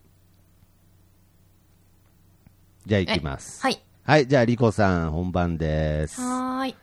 [2.85, 3.61] じゃあ、行きます。
[3.61, 3.79] はい。
[4.03, 6.19] はい、じゃあ、リコさん、本番です。
[6.19, 6.75] はーい。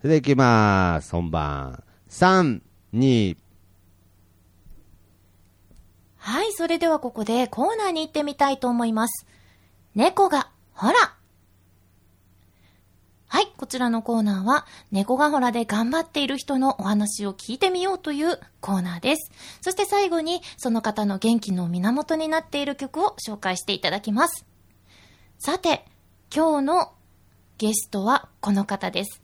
[0.00, 1.10] それで行きます。
[1.12, 1.84] 本番。
[2.08, 2.62] 3、
[2.94, 3.36] 2、
[6.16, 9.26] はい、それではここでコーナーに行ってみたいと思います。
[9.94, 10.94] 猫が、ほら
[13.34, 19.32] はい、こちらのコーナーは、猫がほらで頑張っている人のお話を聞いてみようというコーナーです。
[19.60, 24.46] そして最後に、その方の元気の源になっている曲を紹介していただきます。
[25.40, 25.84] さて、
[26.32, 26.92] 今日の
[27.58, 29.20] ゲストはこの方です。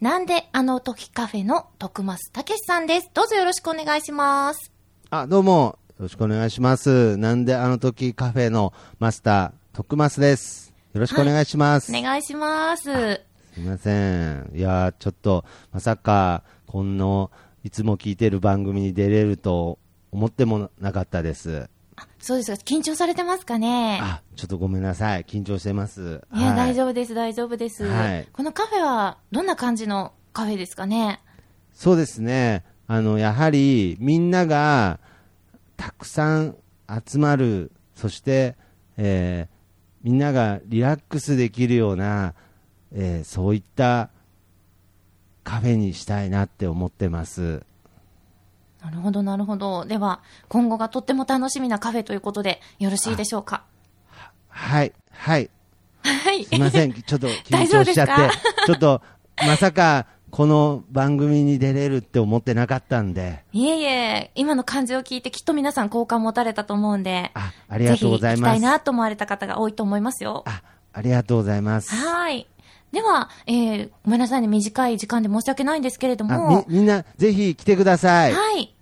[0.00, 3.10] なんであの時カフェの徳増たけしさんです。
[3.12, 4.72] どうぞよろしくお願いします。
[5.10, 7.18] あ、どうも、よろしくお願いします。
[7.18, 10.72] なんであの時カフェのマスター、徳増です。
[10.94, 11.94] よろしくお願いします。
[11.94, 13.31] お願いします。
[13.54, 14.50] すいません。
[14.54, 17.30] いやー、ちょっと、まさか、こんの、
[17.64, 19.78] いつも聞いてる番組に出れると
[20.10, 21.68] 思ってもなかったです。
[22.18, 22.56] そうですか。
[22.64, 24.00] 緊張されてますかね？
[24.02, 25.24] あ、ちょっとごめんなさい。
[25.24, 26.22] 緊張してます。
[26.34, 26.74] いや、大夫。
[26.74, 31.20] 丈夫です、大丈夫です、はいこのカフェは、どんな感じのカフェですかね？
[31.74, 32.64] そうですね。
[32.86, 34.98] あの、やはり、みんなが、
[35.76, 36.56] たくさん
[37.06, 38.56] 集まる、そして、
[38.96, 39.52] えー
[40.04, 42.34] みんながリラックスできるような、
[42.94, 44.10] えーそういった
[45.44, 47.62] カフェにしたいなって思ってます。
[48.82, 49.84] なるほど、なるほど。
[49.84, 53.64] では、今後がとっても楽しみなカフェということで、よろしいでしょうか？
[54.48, 55.50] はい、はい。
[56.04, 56.44] はい。
[56.44, 58.36] すいません、ちょっと緊張 しちゃって
[58.66, 59.02] ちょっと、
[59.46, 68.40] まさか、この番組に出れるって思ってなかったんで、いえいえ、今の感じを聞いてきっと皆さん好感持たれたと思うんで、あ、ありがとうございます。
[68.40, 70.42] ぜひ行きたいなと思われた方が多いと思いますよ。
[70.46, 70.62] あ、
[70.92, 71.94] ありがとうございます。
[71.94, 72.46] はい。
[72.92, 78.34] では、えー、ごめんなさいね、短い時間で申し訳ないんですけれどあも、み、みんな、ぜひ来てください。
[78.34, 78.74] はい。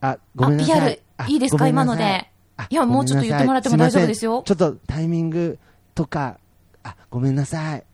[0.00, 0.78] あ、ごめんなさい。
[0.78, 1.66] あ PR あいいですか？
[1.68, 5.58] 今のであいやもうちょっと言ってもらっても大丈夫ですよちょっとタイミング
[5.94, 6.38] とか、
[6.84, 7.84] あ、ごめんなさい。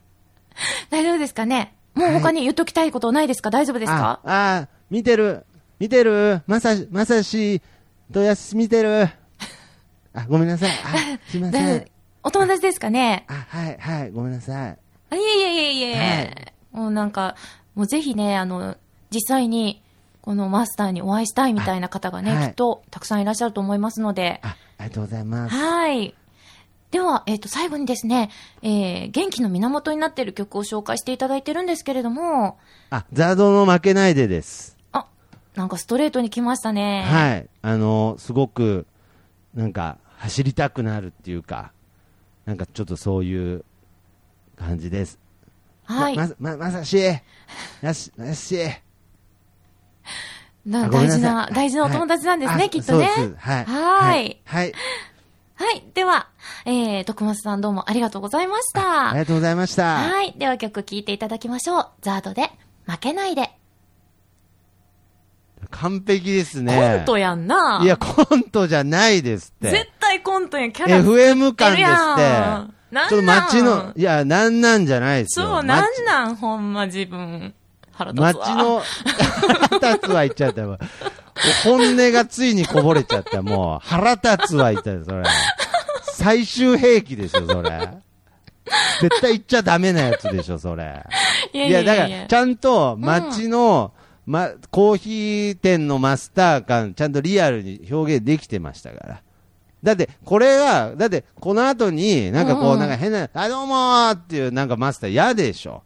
[0.90, 1.74] 大丈夫ですかね？
[1.94, 3.50] もう他に言っときたいことないですか？
[3.50, 4.20] 大丈夫ですか？
[4.24, 5.44] あ、あ、見てる。
[5.78, 6.42] 見てる。
[6.46, 7.60] まさし、まさし、
[8.10, 9.08] どやす見てる。
[10.14, 10.70] あ、ごめんなさい。
[10.70, 11.86] あ、すいません。
[12.24, 13.24] お友達ですかね？
[13.28, 14.78] あ、はい、はい、ごめんなさい。
[15.10, 17.36] あいえいえいえいえ、もうなんか、
[17.74, 18.76] もうぜひね、あの、
[19.10, 19.82] 実際に、
[20.20, 25.54] このマスターにお会いしたいみたいな方がね、はいきっとたくさんいらっしゃると思いますので、あ、ありがとうございます。
[25.54, 26.14] はい。
[26.90, 28.30] では、えっ、と、最後にですね、
[28.62, 32.58] えー、元気の源になっている曲を紹介していただいてるんですけれども、
[32.90, 34.76] あ、ザードの負けないでです。
[34.92, 35.06] あ、
[35.54, 37.02] なんかストレートに来ましたね。
[37.02, 37.48] はい。
[37.62, 38.86] あの、すごく、
[39.54, 41.72] なんか、走りたくなるっていうか、
[42.46, 43.64] なんかちょっとそういう
[44.56, 45.18] 感じです。
[45.84, 46.16] はい。
[46.16, 46.98] ま、ま、まさし、
[47.80, 48.58] やし、まさし。
[50.64, 53.06] な大事な、大事なお友達なんですね、はいきっとね。
[53.38, 53.64] はい。
[53.64, 54.72] はいはい。
[55.54, 55.84] はい。
[55.94, 56.28] では、
[56.66, 59.10] えー、徳松さんどうもありがとうございました。
[59.10, 59.96] ありがとうございました。
[59.96, 60.34] はい。
[60.36, 61.88] では曲聴いていただきましょう。
[62.02, 62.50] ザードで、
[62.84, 63.50] 負けないで。
[65.70, 66.96] 完璧ですね。
[66.98, 67.80] コントやんな。
[67.82, 69.70] いや、コントじゃないですって。
[69.70, 70.72] 絶対コントやん。
[70.72, 72.75] キャラ FM 感ですって。
[72.96, 73.08] なんなん？
[73.10, 75.46] ちょっと街の、いや、なんなんじゃないですよ。
[75.46, 77.52] そう、なんなん、ほんま自分。
[77.92, 78.32] 腹立つわ。
[78.32, 78.82] 街の、
[79.80, 80.78] 腹立つは言っちゃったよ。
[81.64, 83.42] 本音がついにこぼれちゃった。
[83.42, 85.22] もう、腹立つは言ったよ、それ。
[86.14, 87.70] 最終兵器でしょ、それ。
[89.00, 91.04] 絶対言っちゃダメなやつでしょ、それ。
[91.52, 93.92] いやいや、いやいやいやだから、ちゃんと街の、
[94.24, 99.20] ま、コーヒー店のマスター感、ちゃんとリアルに表現できてましたから。
[99.86, 105.84] だって、これは、だって、この後に、なんかこう、なんか変な、あ、どうもーっていう、なんかマスター嫌でしょ。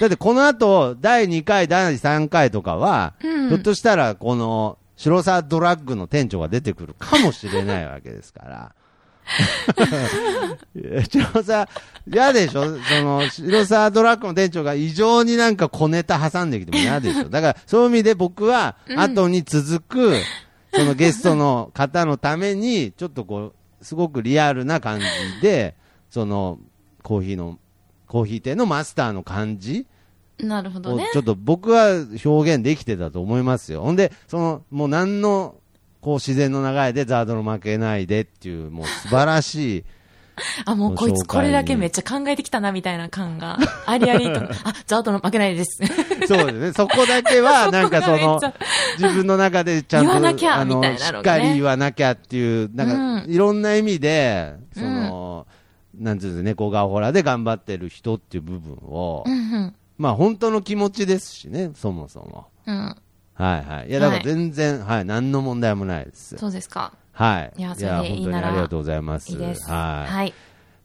[0.00, 3.48] だって、この後、第2回、第3回とかは、うん。
[3.50, 8.72] ひょっとしたら、この、白沢ドラッグの店長が出てくるかもしれないわけですから。
[11.10, 11.68] 白沢、
[12.10, 12.64] 嫌でしょ？
[12.64, 17.28] その、白沢ドラッグの店長が異常になんか小ネタ挟んできても嫌でしょ。
[17.28, 20.14] だから、そういう意味で僕は、後に続く、
[20.76, 25.06] そのゲストの方のために、ちょっとこう、すごくリアルな感じ
[25.40, 25.74] で、
[26.10, 26.58] その、
[27.02, 27.58] コーヒーの、
[28.06, 29.86] コーヒー店のマスターの感じ
[30.38, 31.04] なるほどね。
[31.04, 33.82] をちょっと僕は表現できてたと思いますよ。
[33.82, 35.56] ほんで、その、もう何の、
[36.00, 39.84] こう自然の流れでザードの負けないでっていう、もう素晴らしい、
[40.64, 43.58] あ、もうこいつこれだけめっちゃ考えてきたな、みたいな感が。
[43.86, 44.40] ありありと。
[44.40, 45.78] あ、ザードの負けないです。
[46.26, 46.72] そうですね。
[46.72, 48.40] そこだけは、なんかその
[48.98, 55.46] 自分の中でちゃんと、言わなきゃあの、みたいなのがねしっかり言わなきゃっていう、なんか、うんいろんな意味で、その、
[55.98, 59.24] なんていうんですか、猫がほらで頑張ってる人っていう部分を。
[59.98, 62.46] まあ本当の気持ちですしね、そもそも。
[62.66, 62.96] うん。
[63.34, 63.88] はいはい。
[63.88, 66.36] いや、だからはい全然、はい、何の問題もないです。
[66.36, 66.92] そうですか。
[67.16, 67.52] はい。
[67.56, 69.32] いやそれでいい本当にならありがとうございます。
[69.32, 69.70] いいです。
[69.70, 70.12] はい。
[70.12, 70.34] はい。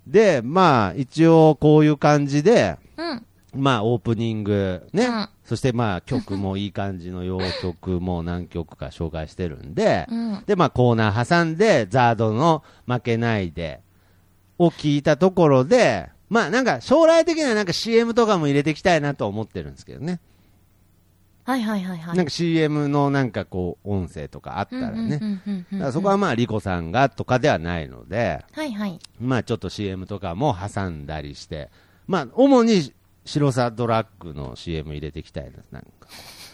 [0.07, 3.25] で、まあ、一応こういう感じで、うん。
[3.53, 10.43] まあ、オープニングね、うんそしてまあ、曲もいい感じの洋曲も何曲か紹介してるんで、うん。
[10.45, 13.81] で、まあ、コーナー挟んで、ザードの負けないで、
[14.57, 20.21] を聞いたところで、まあ、なんか、将来的にはなんか CM とかも入れていきたいなと思ってるんですけどね。
[21.43, 22.17] はいはいはいはい。
[22.17, 25.41] なんか CM のなんかこう、音声とかあったらね。
[25.71, 28.99] だからそこはまあ、リコさんがとかではないので、はいはい。
[29.19, 31.69] まあちょっと CM とかも挟んだりして、
[32.07, 32.93] まあ主に
[33.25, 35.51] 白さドラッグの CM 入れていきたいな。
[35.71, 36.07] なんか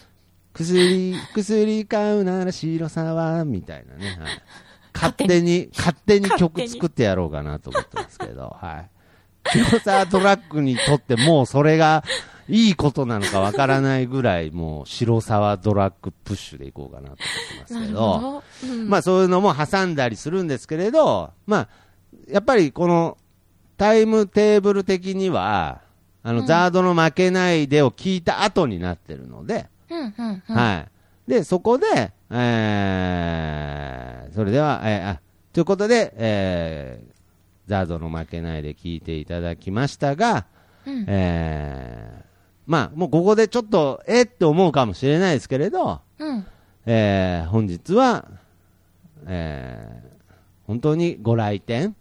[0.54, 4.16] 薬、薬買うなら白さは、みたいなね。
[4.18, 4.42] はい、
[4.94, 8.90] 勝手に、勝手に曲作ってやろうかなと思ってますけど、はい。
[9.52, 12.04] 白さドラッグにとってもうそれが
[12.48, 18.42] いいことなのかわからないぐらいもう白沢ドラッグプッシュでいこうかなと思ってますけど、ほど。
[18.64, 21.68] うんまあそういうのも挟んだりするんですけれど、まあ、
[22.28, 23.18] やっぱりこの
[23.76, 25.80] タイムテーブル的には、
[26.22, 30.54] あの、うんザードの負けないでを聞いた後になってるので、うんうんうん。
[30.54, 30.84] は
[31.26, 31.30] い。
[31.30, 35.20] で、そこで、えー、それでは、えーあ、
[35.52, 37.12] ということで、えー、
[37.66, 40.46] ザードの負けないで聞いていただきましたが、
[40.86, 42.17] うんえー、
[42.68, 46.46] まあ、もうここでちょっと、えって思うかもしれないですけれど、うん。
[46.86, 48.26] えー本日は、
[49.26, 50.08] えー
[50.66, 51.96] 本当にご来店、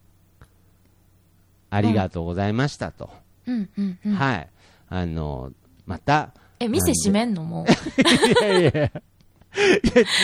[1.69, 3.09] ありがとうございましたと。
[3.47, 3.69] うん。
[3.77, 3.97] うん。
[4.05, 4.13] うん。
[4.13, 4.49] はい。
[4.89, 5.51] あの、
[5.85, 7.43] また、え、店閉めんの？
[7.43, 7.65] もう。
[7.65, 8.91] いやいやいや、い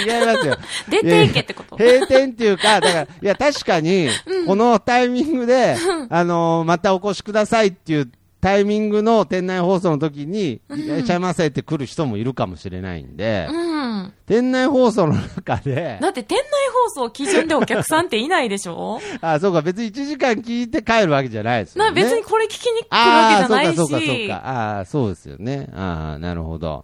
[0.09, 0.57] や違いますよ。
[0.91, 1.77] 出ていけってこと？
[1.77, 4.09] 閉店っていうか、だから、いや、確かに、
[4.45, 5.77] このタイミングで、
[6.09, 8.11] あのーまたお越しくださいっていう
[8.43, 14.13] タイミングの店内放送の時に、いらっしゃいませって来る人もいるかもしれないんで、うん。
[14.25, 16.43] 店内放送の中で、だって店内
[16.95, 18.99] 放送基準でお客さんっていないでしょ？
[19.21, 21.89] あ、そうか、別に1時間聞いて帰るわけじゃないですよね。
[21.91, 24.27] な、別にこれ聞きに来るわけじゃないああ、そうか、そうか、そうし。
[24.27, 24.33] か。
[24.35, 25.69] ああ、そうですよね。
[25.73, 26.83] ああ、なるほど。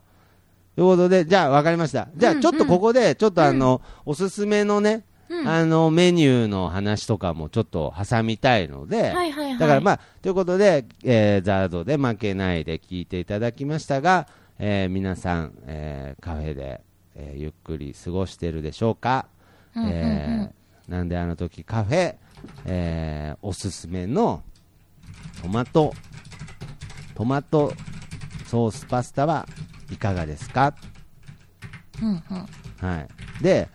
[0.77, 2.07] ということで、じゃあ、わかりました。
[2.15, 9.57] じゃあ、うんちょっとここで、ちょっとあの、おすすめのね、うんあの、メニューの話とかもちょっと挟みたいので、はいはいはい。
[9.59, 14.27] だからまあ、ということで、えー、ザードで負けないで聞いていただきましたが、
[14.57, 16.81] えー皆さん、えーカフェで、
[17.15, 19.27] えーゆっくり過ごしてるでしょうか、
[19.75, 22.15] うんうんうんえーなんであの時カフェ、
[22.65, 24.41] えーおすすめの
[25.43, 25.93] トマト、
[27.13, 27.71] トマト
[28.47, 29.47] ソースパスタは
[29.91, 30.73] いかがですか？
[32.01, 32.19] うんうん。
[32.89, 33.07] は
[33.39, 33.43] い。
[33.43, 33.69] で、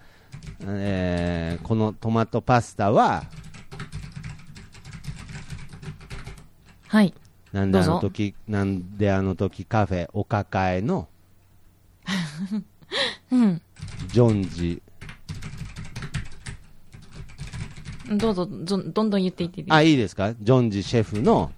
[0.66, 3.24] えーこのトマトパスタは、
[6.88, 7.14] はい。
[7.52, 11.08] なんであの時、なんであの時カフェお抱えの
[13.30, 13.62] うん。
[14.08, 14.82] ジョンジ、
[18.16, 20.34] どうぞ、どどんどん言っていっていいあ、いいですか？
[20.34, 21.50] ジョンジシェフの、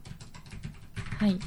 [1.19, 1.39] はい。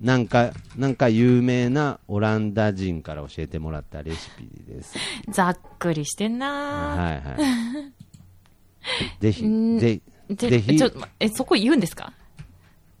[0.00, 4.96] なんか、なんか有名なオランダ人から教えてもらったレシピです。
[5.28, 6.48] ざっくりしてんな。
[6.48, 7.38] はいはい。
[9.20, 9.78] ぜひ、ん。
[9.78, 10.76] ぜーぜぜひ。
[10.76, 12.14] ちょ、え、そこ言うんですか？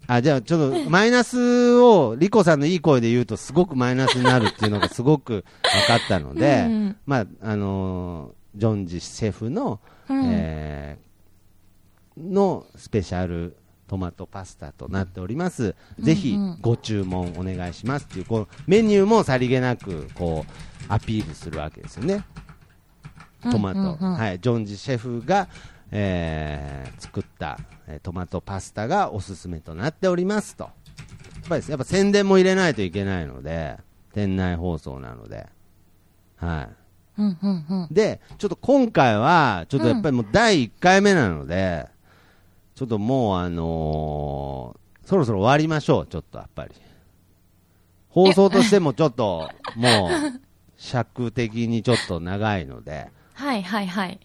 [0.06, 6.96] あ、じゃあちょっと、マイナスを、リコさんのいい声で言うと、すごくマイナスになるっていうのがすごく分かったので、うん。
[7.06, 10.24] まあ、あのージョンジシェフの、うん。
[10.26, 11.10] えー
[12.20, 13.56] のスペシャル
[13.90, 15.74] トマトパスタとなっております。
[15.98, 20.52] ぜひうんうんご注文お願いしますっていう、このメニューもさりげなく、こう、
[20.86, 22.24] アピールするわけですよね。
[23.50, 25.48] トマト、うんうんうんはい、ジョンジシェフが、
[25.90, 30.64] えー作った、えートマトパスタがおすすめとなっておりますと。
[30.64, 30.72] やっ
[31.48, 33.76] ぱりやっぱ宣伝も入れないといけないので、
[34.14, 35.48] 店内放送なので。
[36.36, 36.68] はい。
[37.18, 37.88] うんうんうん。
[37.90, 41.88] で、ちょっと今回は、ちょっとやっぱりもう第1回目なので、
[42.80, 46.70] ちょっともうあのーそろそろ終わりましょう、ちょっとやっぱり。
[48.08, 50.40] 放送としてもちょっと、もう、
[50.78, 54.18] 尺的にちょっと長いので、はいはいはい。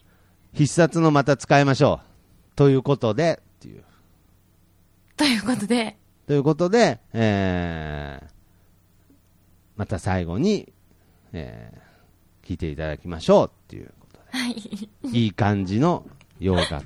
[0.54, 2.56] 必殺のまた使いましょう。
[2.56, 3.84] ということで、っていう。
[5.18, 8.26] ということで、ということで、えー、
[9.76, 10.72] また最後に、
[11.34, 11.86] えー
[12.48, 14.24] 聞いていただきましょうっていうことで。
[14.30, 14.56] はい。
[15.12, 16.06] いい感じの
[16.40, 16.82] 洋楽。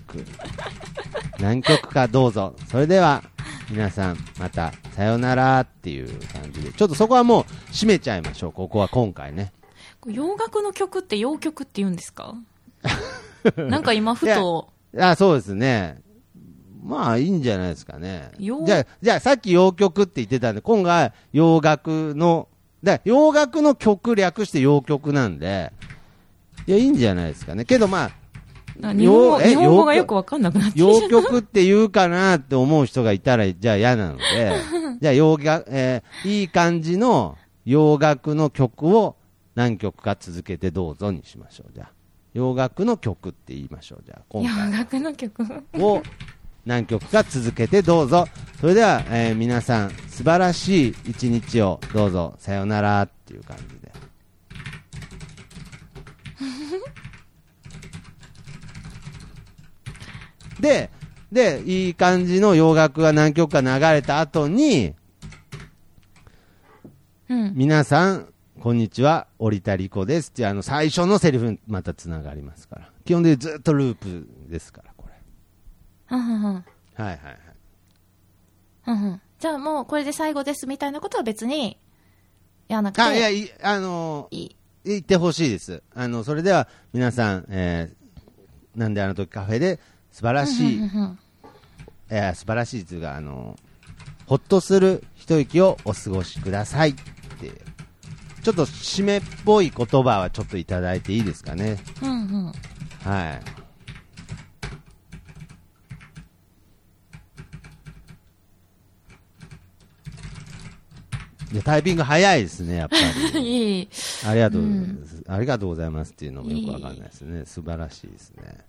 [1.39, 2.55] 何曲かどうぞ。
[2.69, 3.23] それでは、
[3.71, 6.71] 皆さん、また、さよならっていう感じで。
[6.73, 8.51] ちょっとそこはもう、締めちゃいましょう。
[8.51, 9.51] ここは今回ね。
[10.07, 12.35] 洋楽の曲って洋曲って言うんですか？
[13.57, 16.01] なんか今ふと、あ、そうですね。
[16.83, 18.31] まあ、いいんじゃないですかね。
[18.39, 22.47] 洋じゃあ、じゃあ、さっき洋曲って言ってたんで、今回、洋楽の、
[22.83, 25.73] だ洋楽の曲略して洋曲なんで、
[26.67, 27.65] いや、いいんじゃないですかね。
[27.65, 28.13] けどまあ、な
[28.81, 34.23] 日本語日本語がよよくわかんなくなってきちゃ洋曲って言うかなって思う人がいたら、じゃあ嫌なので、
[35.01, 39.15] じゃあ洋楽、えーいい感じの洋楽の曲を
[39.55, 41.71] 何曲か続けてどうぞにしましょう。
[41.73, 41.91] じゃあ、
[42.33, 44.03] 洋楽の曲って言いましょう。
[44.05, 45.43] じゃあ、今洋回楽の曲。
[45.75, 46.01] を
[46.65, 48.25] 何曲か続けてどうぞ。
[48.61, 53.88] それでは、えー皆さん、素晴らしい一日をどうぞ、さよならっていう感じで。
[60.59, 60.89] で、
[61.31, 64.93] で、いい感じの洋楽が何曲か流れた後に、
[67.29, 67.53] うん。
[67.55, 72.89] 皆さん、こんにちは、織田理子ですっていうあの最初のセリフにまたつながりますから。
[73.05, 75.13] 基本でずっとループですから、これ。
[76.07, 76.63] はんはんはい
[76.95, 77.37] はいはい。
[78.81, 81.77] はんはんじゃあもうこれで最後ですみたいなことは別に
[82.67, 84.55] やらなくてあ、いや、いあのいい。
[84.83, 85.83] 言ってほしいです。
[85.93, 89.79] あの、それでは皆さん、えー、なんであの時カフェで
[90.19, 90.81] 素晴らしい、
[92.09, 93.57] えー素晴らしいというか、あの、
[94.25, 97.51] ほっとする一息をお過ごしくださいって
[98.43, 101.77] ちょっと締めっぽい言葉はちょっといただいていいですかね。
[102.01, 102.13] うんう
[102.49, 102.53] ん。
[103.01, 103.39] は
[111.49, 111.53] い。
[111.53, 112.97] いやタイピング早いですね、やっぱ
[113.39, 113.79] り。
[113.79, 113.89] いい。
[114.27, 117.45] ありがとう、うんありがとうございますっていうのもよくわかんないですね。
[117.45, 118.68] 素晴らしいですね。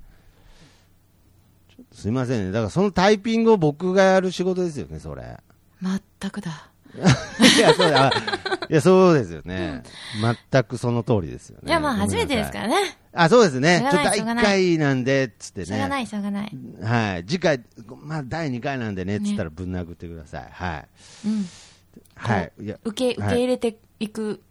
[1.93, 2.53] すいませんね。
[2.53, 5.39] だからそのタイピングを僕がやる仕事ですよね、それ。
[5.83, 6.71] 全くだ。
[6.97, 8.11] いや、そうあ
[8.69, 9.83] いやそうですよね。
[10.51, 11.69] 全くその通りですよね。
[11.69, 12.81] いや、まあ、初めてですからら。
[12.81, 12.97] ね。
[13.13, 13.81] あ、そうですね。
[13.81, 15.67] ちょっと第1がないしょうがない回なんで、つってね。
[15.67, 16.59] しょうがない、しょうがない。
[16.83, 17.25] はい。
[17.27, 17.61] 次回、
[18.03, 20.49] まあ、第2回なんでね、つったらぶん殴ってください。
[20.51, 20.89] はい。
[21.27, 21.47] うん。
[22.15, 22.53] はい。
[22.61, 24.43] いや、受け、受はいけ入れていく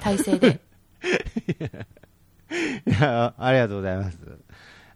[0.00, 0.60] 体制で。
[2.86, 4.18] いや、ありがとうございます。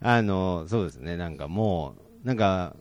[0.00, 1.94] あの、そうですね、なんかも
[2.24, 2.74] う、なんか、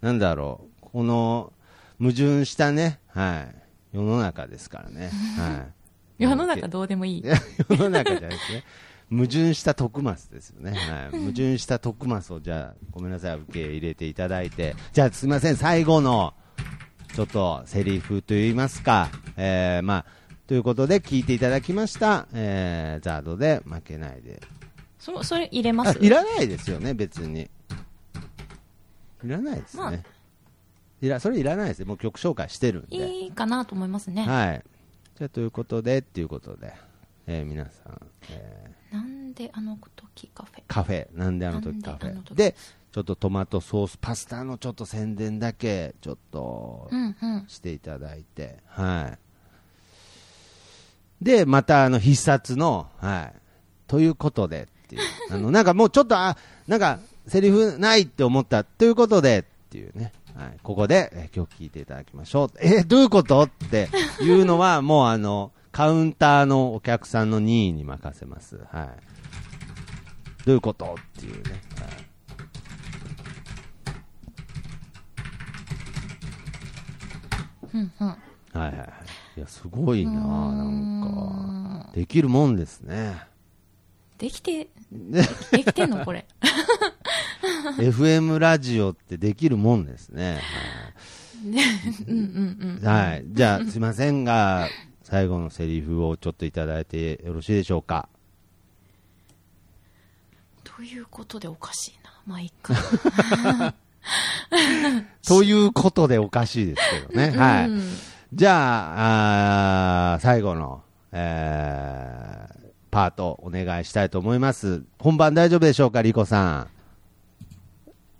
[0.00, 1.52] なんだろう、この、
[1.98, 3.46] 矛盾したね、は
[3.92, 5.72] い、世の中ですからね、はい。
[6.22, 7.24] 世の中どうでもいい
[7.68, 8.64] 世の中じゃないですね。
[9.10, 10.72] 矛盾した徳マスですよね。
[10.72, 11.18] はい。
[11.18, 14.74] 矛盾した徳マスを、じゃあ、ごめんなさい、受け入れていただいて。
[14.92, 16.32] じゃあ、すみません、最後の、
[17.14, 20.04] ちょっと、セリフといいますか、えー、まあ、
[20.46, 24.40] ということで、聞いていただきました、えー、ザードで負けないで。
[25.02, 25.98] そ、それ入れます？
[26.00, 27.50] あいらないですよね、別に。
[29.24, 29.82] いらないですね。
[29.82, 29.94] まあ
[31.00, 31.86] いらそれいらないですよ。
[31.86, 32.96] もう曲紹介してるんで。
[32.96, 34.22] いいかなと思いますね。
[34.22, 34.62] はい。
[35.18, 36.72] じゃあ、ということで、っていうことで、
[37.26, 38.00] えー皆さん、
[38.30, 40.62] えーなんであの時カフェ？
[40.68, 42.34] カフェ、なんであの時カフェ。
[42.36, 42.54] で、
[42.92, 47.44] ちょっとトマトソースパスタのちょっと宣伝だけ、ちょっとうんうん。
[47.48, 49.16] していただいて、は
[51.20, 51.24] い。
[51.24, 53.34] で、またあの必殺の、はい。
[53.88, 54.68] ということで
[55.32, 60.12] あの、なんかもうちょっと、あ、なんか、セリフないって思った、ということでっていうね。
[60.34, 62.50] はい、ここで、えー曲聴いていただきましょう。
[62.60, 63.42] えーどういうこと？
[63.42, 63.88] って
[64.22, 68.58] いうのは、もうあの、カウンターのお客さんの任意に任せます。
[68.70, 68.88] はい。
[70.46, 70.96] どういうこと？
[71.18, 71.60] っていうね。
[71.76, 71.88] はい
[77.74, 78.08] うんうん。
[78.08, 78.16] は
[78.54, 78.88] いはいはい。
[79.36, 80.18] いや、すごいなな
[80.64, 81.90] んんか。
[81.94, 83.16] できるもんですね。
[84.18, 86.04] できて、ねできてんの？
[86.04, 86.26] これ。
[87.78, 90.40] FM ラジオってできるもんですね。
[92.82, 93.10] はい。
[93.10, 93.24] はい。
[93.26, 94.68] じゃあ、すいませんが、
[95.02, 98.08] 最後のセリフをちょっといただいてよろしいでしょうか？
[100.62, 102.12] ということでおかしいな。
[102.26, 102.74] まあ、いいか。
[105.26, 107.36] ということでおかしいですけどね。
[107.36, 107.68] はい。
[107.68, 107.82] うん
[108.34, 110.82] じゃあ、あー最後の、
[111.12, 112.61] えー、
[112.92, 114.84] パートお願いしたいと思います。
[114.98, 116.68] 本番大丈夫でしょうか、リコさん。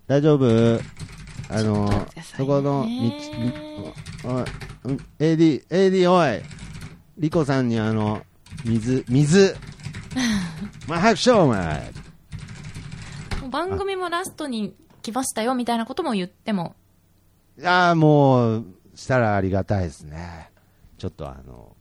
[0.07, 0.81] 大丈夫？
[1.49, 3.13] あのそこの道、み
[4.25, 4.43] おい、
[4.85, 6.41] うん AD、AD、おい、
[7.19, 8.23] リコさんにあの、
[8.65, 9.55] 水、水。
[10.87, 11.91] まあ、早くしろ、お前。
[13.51, 16.75] 番組もラストに来ましたよみたいなことも言っても。
[17.59, 18.65] いやーもう、
[18.95, 20.49] したらありがたいですね。
[20.97, 21.72] ちょっとあの、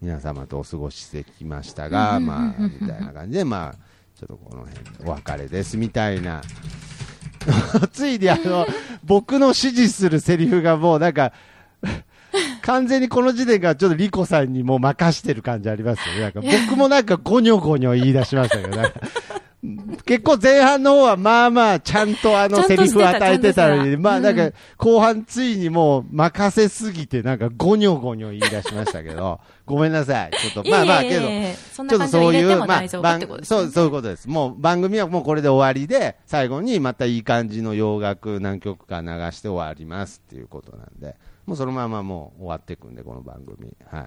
[0.00, 3.74] 皆様とお過ごししてきましたが、まあ、みたいな感じで、まあ、
[4.18, 6.42] ちょっとこの辺でお別れです、みたいな。
[7.92, 8.66] ついにあの、
[9.04, 11.32] 僕の指示するセリフがもうなんか、
[12.62, 16.20] 完全にこの時点からちょっとリコさんにもう任してる感じありますよね。
[16.20, 19.00] なんか僕もなんかゴニョゴニョ言い出しましたけど、なんか
[20.04, 30.30] 結構前半の方はまあまあちゃんとあのセリフ与えてたのに、まあなんかうん後半ついにもう任せすぎてなんかゴニョゴニョ言い出しましたけど、 ごめんなさい。
[30.30, 34.28] ちょっと、まあまあけど、ちょっとそういう、まあそう、そういうことです。
[34.28, 43.72] もう番組はもうこれで終わりで、最後にまたいい感じの洋楽何曲か流して終わりますっていうことなんで、もうそのままもう終わっていくんで、この番組。
[43.90, 44.06] はい。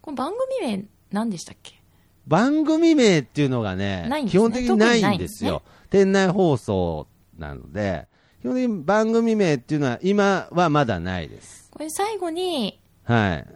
[0.00, 1.82] この番組名何でしたっけ？
[2.26, 5.62] 番組名っていうのがね、ね基本的にないんです特にないんですよ。
[5.90, 7.06] 店内放送
[7.38, 8.08] なので、
[8.40, 11.70] 基本的に番組名っていうのは今はまだないです。
[11.70, 13.46] これ最後に、はい。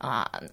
[0.00, 0.50] あー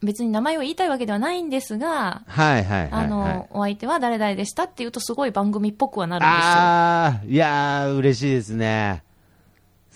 [0.00, 3.04] 別に名前を言いたいわけではないんですが、はいはいはい、はい。
[3.04, 6.40] あの、お相手は誰々でしたって言うとすごい番組っぽくはなるんですよ。
[6.40, 9.02] ああ、いやー、嬉しいですね。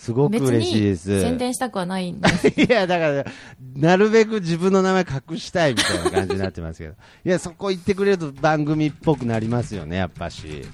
[0.03, 1.21] すごく別嬉しいでにす。
[1.21, 2.49] 宣伝したくはないんです。
[2.59, 3.25] いや、だから、
[3.73, 6.95] なるべく自分の名前隠したいみたいな感じになってますけど。
[7.23, 10.65] いや、そこ言ってくれると番組っぽくなりますよね、やっぱし。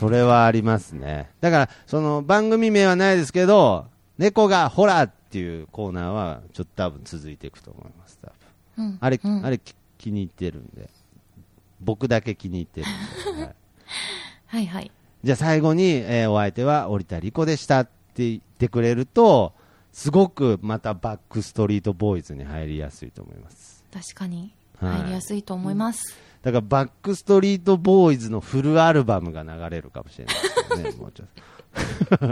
[0.00, 1.30] それはありますね。
[1.40, 3.86] だから、その番組名はないですけど、
[4.18, 8.32] 猫がホラーっていうコーナーは、ちょっと多分続いていくと思います、多
[8.76, 8.86] 分。
[8.86, 10.90] うんあれ、うんあれき気に入ってるんで。
[11.80, 12.86] 僕だけ気に入ってる
[13.34, 13.42] んで。
[13.44, 13.54] はい
[14.46, 14.90] はいはい。
[15.22, 19.54] じゃあ最後に、えーお相手は織田理子でしたって言ってくれると、
[19.92, 23.84] すごくまたバックストリートボーイズに入りやすいと思います。
[23.92, 24.38] 確かに。
[24.78, 26.16] はい入りやすいと思います。
[26.42, 31.28] だからバックストリートボーイズのフルアルバムが流れるかもしれないですね、 もうちょっ
[32.18, 32.26] と。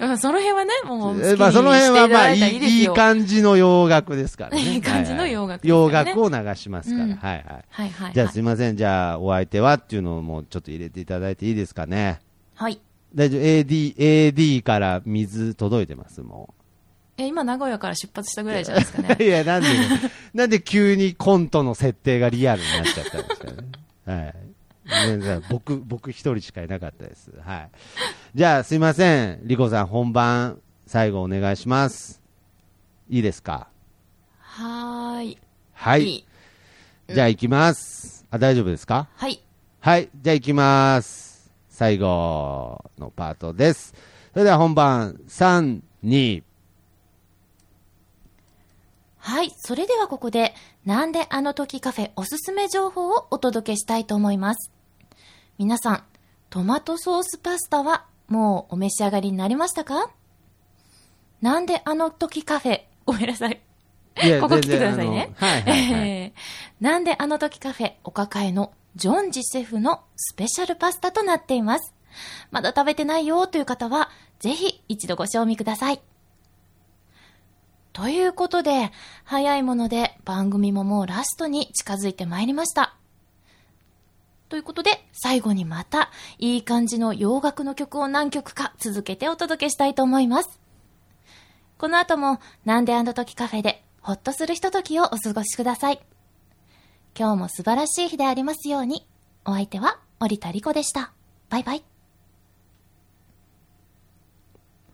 [0.00, 4.60] うんその辺はね、もうまあ、その辺はまあ、いいいい感じの洋楽ですからね。
[4.60, 7.04] い い感じの洋楽です洋からね楽を流しますから。
[7.04, 7.64] うんはいはい。
[7.70, 8.12] はいはい。
[8.12, 8.76] じゃあすいません。
[8.76, 12.20] じゃあ、お相手はっていうのをもうちょっと入れていただいていいですかね。
[12.54, 12.80] はい。
[13.14, 16.54] 大丈夫 ?AD、AD から水届いてますも
[17.18, 19.22] え、今名古屋から出発したぐらいじゃないですかねう。
[19.22, 19.68] いや、なんで、
[20.32, 23.68] なんで急にコントの設定がリアルになっちゃったんですかね。
[24.06, 24.34] はい。
[25.50, 27.30] 僕、僕一人しかいなかったです。
[27.44, 27.70] はい。
[28.34, 29.40] じゃあ、すいません。
[29.44, 32.20] リコさん、本番、最後お願いします。
[33.10, 33.68] いいですか？
[34.40, 35.38] はーい。
[35.74, 36.24] はい
[37.12, 38.24] じゃあ、行きます。
[38.30, 39.08] あ、大丈夫ですか？
[39.16, 39.42] はい。
[39.80, 40.08] はい。
[40.22, 41.31] じゃあ、行きます。
[41.82, 43.92] 最後のパートです。
[44.32, 46.44] それでは本番、3、2、
[49.18, 49.50] はい。
[49.56, 50.54] それではここで、
[50.84, 54.70] なんであの時カフェおすすめ情報をお届けしたいと思います。
[55.58, 56.04] 皆さん、
[56.50, 60.08] トマトソースパスタはもうお召し上がりになりましたか？
[61.40, 63.60] なんであの時カフェ、ごめんなさい。
[64.40, 65.32] ここ来てくださいね。
[65.34, 66.08] はいはいはい。
[66.08, 66.32] え
[66.80, 71.94] ーなんであの時カフェお抱えのジョンジシェフのスペシャルパスタとなっています。
[72.50, 76.00] まだ食べてないよという方は、ぜひ一度ご賞味ください。
[77.92, 78.90] ということで、
[79.24, 82.96] 早いもので番組ももうラストに近づいてまいりました。
[84.48, 90.60] ということで、最後にまた、いい感じの洋楽の曲を何曲か続けてお届けしたいと思います。
[91.78, 96.11] この後も、なんであの時カフェで、ほっとするひとときをお過ごしください。
[97.14, 99.06] 今日も素晴らしい日でありますように。
[99.44, 101.12] お相手は、織田理子でした。
[101.50, 101.84] バイバイ。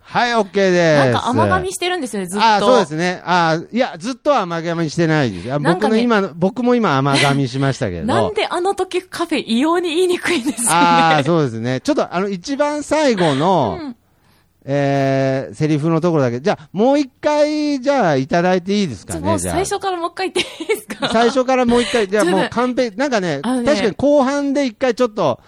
[0.00, 1.04] はい、OK です。
[1.04, 2.44] なんか甘噛みしてるんですよね、ずっと。
[2.44, 3.22] ああ、そうですね。
[3.24, 5.58] ああ、いや、ずっとは甘噛みしてないです。
[5.60, 8.06] 僕の今の、僕も今甘噛みしましたけど。
[8.06, 10.74] なんであの時カフェ異様に言いにくいんですよね。
[10.74, 11.80] ああ、そうですね。
[11.80, 13.96] ちょっと、あの、一番最後の、うん
[14.70, 19.38] えー、セリフのところだけ、じゃあ、もう一回、じゃあ、いただいていいですかね、もう。
[19.38, 21.08] 最初からもう一回言っていいですか？
[21.08, 25.40] 最初からもう一回、じゃあもう完璧、なんかね、ね確かに後半で一回ちょっと、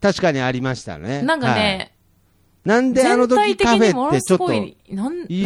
[0.00, 1.20] 確かにありましたね。
[1.20, 1.92] なんかはいね、
[2.64, 4.74] なんであの時カフェってちょっと、言い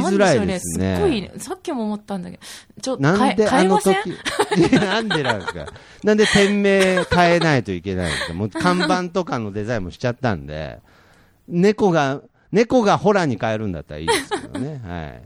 [0.02, 0.94] づらいですね。
[0.96, 2.42] すっごいね、さっきも思ったんだけど、
[2.80, 3.94] ちょっとなんであの時、
[4.78, 5.66] なんでなんですか？
[6.04, 8.34] なんで店名変えないといけないんですか？
[8.34, 10.78] もう看板とかのデザインもしちゃったんで、
[11.48, 12.22] 猫が、
[12.52, 14.80] 猫がホラーに変えるんだったらいいですけどね。
[14.86, 15.22] はい。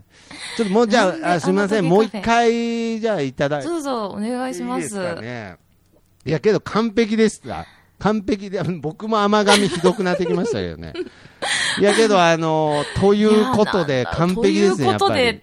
[0.57, 1.85] ちょっともうじゃあ、あすみません。
[1.85, 3.67] もう一回、じゃあいただいて。
[3.67, 4.83] どうぞ、お願いします。
[4.83, 5.57] いいですかね。
[6.25, 7.65] いや、けど完璧でした。
[7.99, 10.93] 完璧で、僕も甘噛みひどくなってきましたけどね。
[11.79, 15.41] いや、けど、あの、ということで完璧ですね、ということでやっぱり。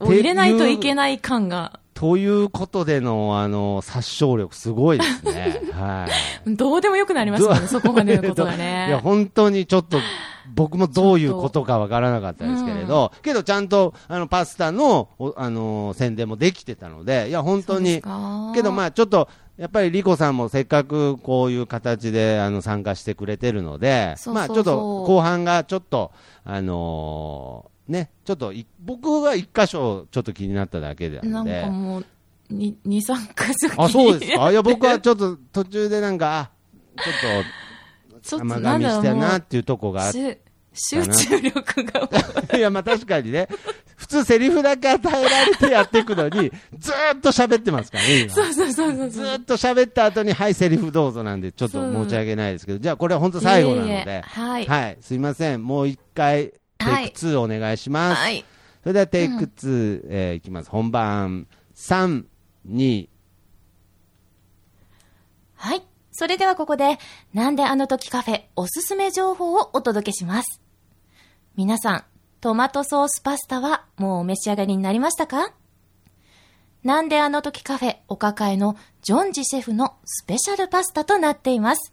[0.00, 5.60] を入れないといけない感が、ということでの、あの、殺傷力すごいですね。
[5.78, 6.08] は
[6.46, 6.56] い。
[6.56, 8.86] どうでもよくなりますよね、そこまでのことがね。
[8.88, 9.98] いや、本当にちょっと、
[10.54, 17.96] 僕もどういうことかわからなかったですけれど、けどちゃんと、あの、パスタの、おあの、宣伝もできてたので、いや、本当に、
[18.54, 19.28] けどまあ、あちょっと、
[19.58, 26.12] やっぱりリコさんもせっかくこういう形であの参加してくれてるので、まあちょっと後半がちょっと、
[26.44, 31.46] あのーね、ちょっとい僕が一箇所ちょっと気になっただけななん。
[31.64, 32.04] かもう、
[32.48, 34.50] に、二、三箇所あ、そうですか？
[34.50, 36.50] いや、僕はちちょっと途中でなんか、あ
[37.02, 37.42] ちょっ
[38.22, 40.38] とょっと甘みしたなもっていうとこがあっう、し
[40.72, 42.08] 集中力が
[42.56, 43.48] いや、まあ確かにね、
[43.96, 48.32] 普通セリフだけ与えられてやっていくのに、ずーっと喋ってますからね、今。
[48.34, 49.10] そうそうそうそう。
[49.10, 54.66] ずーっと喋った後に、はい、セリフどうぞなんで、ちょっと申し訳ないですけど、じゃあこれは本当最後なのいえいえで、はい。
[54.66, 55.64] はい、すいません。
[55.64, 56.52] もう一回、
[56.84, 58.20] テはいイク2お願いします。
[58.20, 58.44] はい。
[58.82, 60.70] それではテイク2、えーいきます。
[60.70, 62.24] 本番、3、
[62.68, 63.08] 2、
[65.54, 65.82] はい。
[66.12, 66.98] それではここで、
[67.32, 70.60] なんであの時カフェおすすめ情報をお届けします。
[71.56, 72.04] 皆さん、
[72.40, 75.52] トマトソースパスタはもうお召し上がりになりましたか？
[76.82, 81.92] なんであの時カフェお抱えのジョンジシェフのスペシャルパスタとなっています。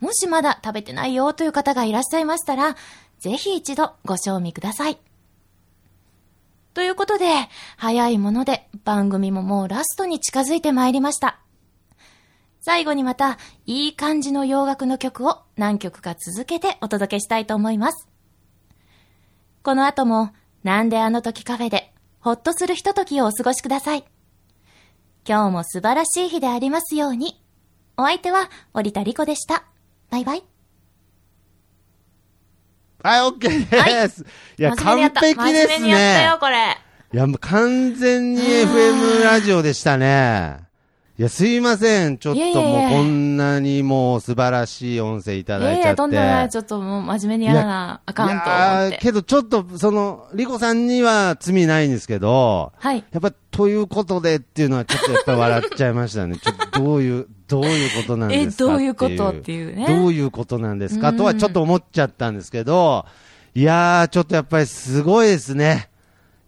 [0.00, 2.76] もしまだ食べてないよという方がいらっしゃいましたら、
[3.18, 4.98] ぜひ一度ご賞味ください。
[6.74, 7.26] ということで、
[7.76, 11.40] 早いもので番組ももうラストに近づいてまいりました。
[12.60, 18.08] 最後にまた、いい感じの洋楽の曲を何曲か続けてお届けしたいと思います。
[19.62, 20.32] この後も、
[20.64, 24.04] なんであの時カフェで、ほっとするひとときをお過ごしください。
[25.26, 27.42] 今日も素晴らしい日でありますように。
[27.96, 29.64] お相手は、織田理子でした。
[30.10, 30.57] バイバイ。
[33.02, 34.24] はい、オッケーです。
[34.58, 36.38] い、や、完璧です真面目にやったねよ、。
[36.40, 36.76] これ。
[37.12, 40.67] いや、もう完全に FM ラジオでしたね。
[41.18, 42.16] いや、すいません。
[42.18, 45.96] ちょっといやいやいやもうこんなにもう素晴らしい音声いたいやいや、だいちゃって。
[45.96, 46.48] とんでもない。
[46.48, 48.98] ちょっともう真面目にやらなあかんと思っいやーて。
[48.98, 53.04] けどちょっと、その、リコさんには罪ないんですけど、はい。
[53.10, 56.36] やっぱ、ということでっていうのはちょっとやっぱり笑っちゃいましたね。
[56.40, 63.06] ちょっとどういう、どういうことなんですかえどういうことっていうねどういうことなんですかうんとはちょっと思っちゃったんですけど、
[63.56, 65.87] いやー、ちょっとやっぱりすごいですね。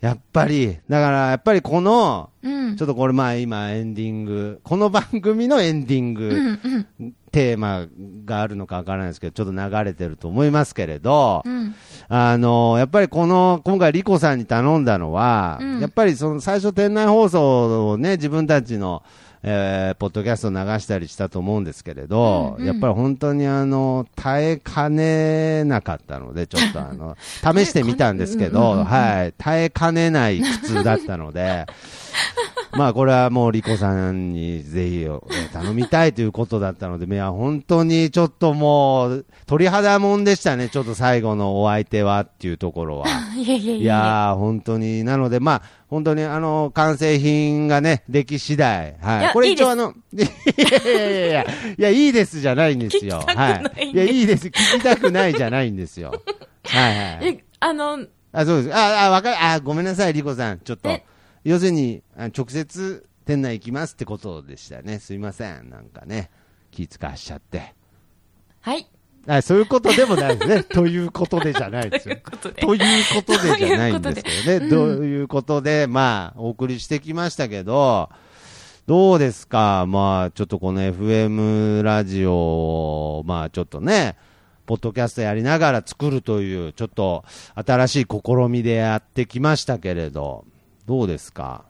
[0.00, 0.78] やっぱり。
[0.88, 2.76] だから、やっぱりこの、うん。
[2.76, 7.14] ちょっとこれまあ今エンディング、この番組のエンディンうグんうん。
[7.30, 7.86] テーマ
[8.24, 11.74] があるのかわからないですけど、ちょっと流れてると思いますけれど、うん。
[12.08, 19.02] あの、やっぱりこの、今回リコさんに頼んだのは、うんやっぱりその最初店内放送をね、自分たちの、
[19.42, 22.66] えーポッドキャストを流したりしたと思うんですけれど、うんうん。
[22.66, 31.66] やっぱり本当にあの、耐えかねなかったので、ちょっとあの、 試してみたんですけど、はい、耐えかねない苦痛だったので、
[32.76, 43.06] まあこれはもうリコさんにぜひえー頼みたいということだったので、いや本当にちょっともう鳥肌もんでしたね、ちょっと最後のお相手はっていうところは。
[43.36, 43.94] いやいやいいや。
[43.96, 48.94] やー、本当に、なので、まあ、本当に、あの、完成品がね、出来次第。
[49.00, 50.30] はいこれ一応あの、いやい
[50.78, 53.22] やいやいや、いや、いいですじゃないんですよ。
[53.26, 53.90] はい。
[53.90, 56.12] いや、いいです、聞きたくないじゃないんですよ。
[56.64, 57.28] はいはい。
[57.28, 57.98] え、あの、
[58.32, 58.74] あ、そうです。
[58.76, 60.60] あ、あ、わかる、あ、ごめんなさい、リコさん。
[60.60, 61.04] ちょっとえ。
[61.44, 64.98] 要するに、あ直接、店内行きますってことでしたね。
[64.98, 65.70] すいません。
[65.70, 66.30] なんかね、
[66.70, 67.74] 気使わしちゃって。
[68.60, 68.86] はい。
[69.28, 70.62] あそういうことでもないですね。
[70.68, 72.16] ということでじゃないですよ。
[72.16, 72.54] ということで。
[72.62, 74.68] ということでじゃないんですけどね。
[74.70, 78.08] ということでどういうことで、まあ、お送りしてきましたけど、
[78.86, 79.84] どうですか？
[79.86, 84.16] まあ、ちょっとこの FM ラジオを、まあ、ちょっとね、
[84.66, 90.44] ポッドキャストやりながら作るという、ちょっと新しい試みでやってきましたけれど、
[90.86, 91.64] どうですか？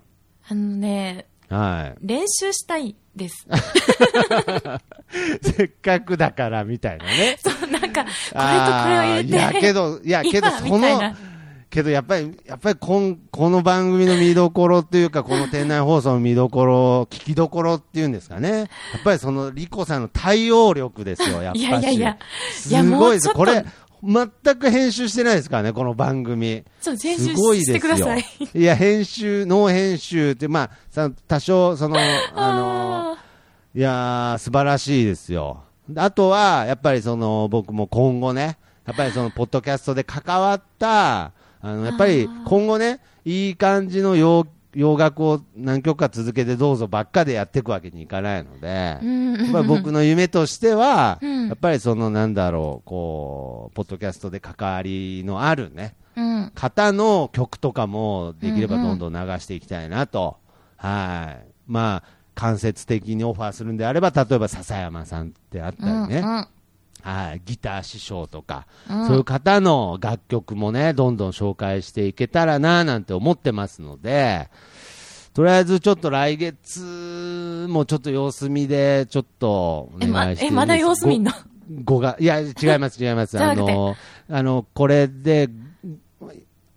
[0.49, 2.07] あのね、はい。
[2.07, 3.47] 練習したいです。
[5.43, 7.37] せっかくだからみたいなね。
[7.43, 8.05] そう、なんか、これとこ
[8.35, 9.28] れを入れて。
[9.31, 11.15] いや、けど、いや、けど、今その
[11.70, 18.59] けどやっぱり、やっぱりこん、この番組の見どころっていうか、この店内放送の見どころ、聞きどころっていうんですかね。
[18.59, 18.69] やっ
[19.05, 21.61] ぱりその、リコさんの対応力ですよ、やっぱし。
[21.61, 22.19] いやいやいや
[22.53, 23.31] すごいです。
[23.31, 23.65] これ、
[24.02, 26.64] 全く編集してないですからね、この番組。
[26.81, 27.77] そう、練習すごいですよ。
[27.77, 28.24] してください。
[28.55, 31.97] いや、編集、ノー編集って、まあ、さ多少、その、
[32.35, 33.24] あの、あ
[33.74, 35.62] いやー、素晴らしいですよ。
[35.97, 56.52] あとは、やっぱりその、僕も今後ね、やっぱりその、ポッドキャストで関わった、あの、やっぱり今後ね、いい感じの洋洋楽を何曲か続けてどうぞばっかでやっていくわけにいかないので、やっぱり僕の夢としては、うんやっぱりそのなんだろう、こう、ポッドキャストで関わりのあるね、うん。
[56.55, 60.36] 方の曲とかもできればどんどん流していきたいなと。
[60.76, 61.47] はい。
[61.66, 66.47] まあ、間接的にオファーするんであれば、例えば笹山さんであったりね。
[67.02, 67.43] はい。
[67.44, 74.48] ギター師匠とか、うんそういう方の楽曲もね、どんどん紹介していけたらな、なんて思ってますので、
[75.32, 81.31] とりあえずちょっと来月もちょっと様子見で、ちょっとおえ、ま、願いしてえ、まだ様子見んの
[81.70, 83.39] ？5月、いや、違います、違います。
[83.39, 83.97] あの、
[84.28, 85.48] あの、これで、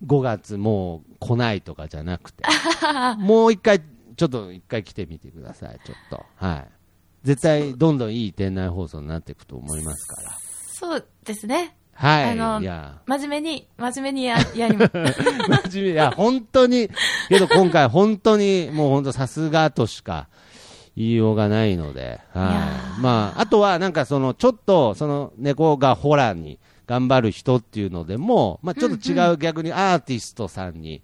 [0.06, 2.44] 5月もう来ないとかじゃなくて、
[3.18, 3.80] もう一回、
[4.16, 6.24] ちょっと一回来てみてください、ちょっと。
[6.36, 6.66] はい。
[7.24, 10.36] 絶対、どんどんいい店内放送になっていくと思いますから。
[10.72, 11.74] そうですね。
[11.94, 12.30] はい。
[12.32, 14.92] あのいや、真面目に、真面目にや、やります。
[15.72, 16.90] 真面目、いや、本当に、
[17.28, 20.28] けど今回本当に、もう本当さすがとしか
[20.96, 22.98] 言いようがないので、はい。
[22.98, 31.02] ーまあ、あとはなんかその、ちょっと、その、猫がホラーに頑張る人っていうのでも、まあちょっと違う逆にアーティストさんに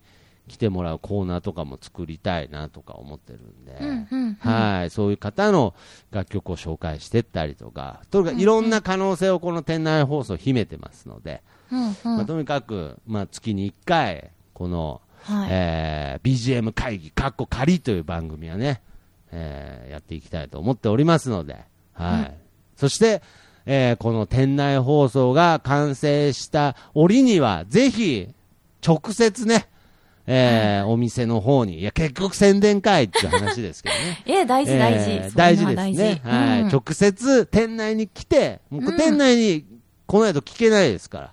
[0.51, 4.35] 来てもらうコーナーとかも作りたいなとか思ってるんで、うんうんうん。
[4.35, 4.90] はい。
[4.90, 5.74] そういう方の
[6.10, 11.94] 楽曲を紹介してったりとか、とにかくいろんな可能性をこの店内放送秘めてますので、うんうん。
[12.02, 15.48] まあ、とにかく、まあ、月に1回、この、はい。
[15.51, 18.82] えー BGM 会議、かっこ仮という番組はね、
[19.31, 21.59] えーやっていきたいと思っておりますので、
[21.93, 22.35] はい。
[22.77, 23.22] そして、
[23.66, 28.28] えーこの店内放送が完成した折には、ぜひ、
[28.85, 29.68] 直接ね、
[30.32, 34.23] えーお店の方に、いや、結局宣伝会っていう話ですけどね。
[34.43, 35.11] え、大事大事。
[35.11, 36.20] えー大事ですね。
[36.24, 39.65] はい、うん直接店内に来て、もううん店内に
[40.07, 41.32] 来ないと聞けないですから。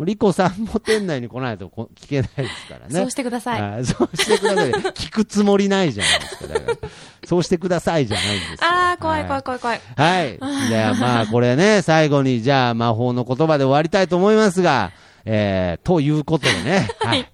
[0.00, 3.00] リコさんも店内に来ないとこ聞けないですからね。
[3.00, 3.62] そうしてください。
[3.62, 4.70] はいそうしてください。
[4.92, 6.46] 聞くつもりないじゃないですか。
[6.48, 6.88] だから
[7.24, 8.56] そうしてくださいじゃないんですよ。
[8.62, 9.80] あー、怖い怖はい怖い怖い。
[9.96, 10.38] はい。
[10.68, 14.92] じゃあまあこれね、最後にじゃあ魔法の言葉で終わりたいと思いますが、
[15.24, 17.28] えー、ということでね、 はい。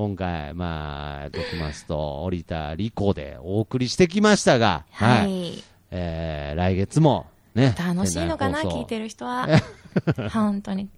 [0.00, 5.62] 今回、まあ、徳松と織田理子でお送りしてきましたが、はい。
[5.90, 7.74] えー、来月もね。
[7.78, 9.46] 楽しいのかな、聞いてる人は。
[10.32, 10.88] 本当に。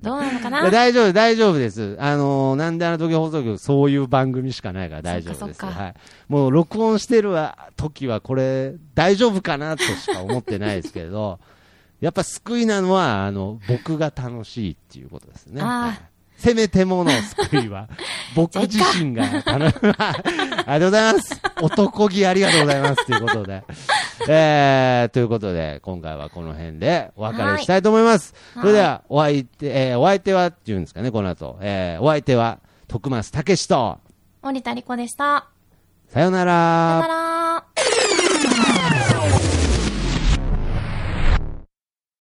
[0.00, 0.68] どうなのかな？
[0.72, 1.96] 大丈夫、大丈夫です。
[2.00, 5.94] あのーなんであの時放送局、そういう番組しかないから大丈夫ですはい。
[6.26, 11.38] もう録音してるわ時は、これ、大丈夫かなとしか思ってないですけれど、
[12.00, 15.62] やっぱ救いなのは、あの、僕が楽しいっていうことですね。
[15.62, 17.88] はいせめてもの救いは、
[18.34, 19.74] 僕自身が 楽し
[20.66, 21.40] ありがとうございます。
[21.60, 23.06] 男気ありがとうございます。
[23.06, 23.64] ということで。
[24.28, 28.34] えー、ということで、今回はこの辺でお別れしたいと思います。
[28.54, 31.58] はいそれでは、お相手、えーお相手はっていうんですかね、この後。
[31.60, 33.98] えーお相手は、徳松武史と、
[34.42, 35.46] 森田理子でした。
[36.08, 36.52] さよなさよら
[37.00, 38.07] なら。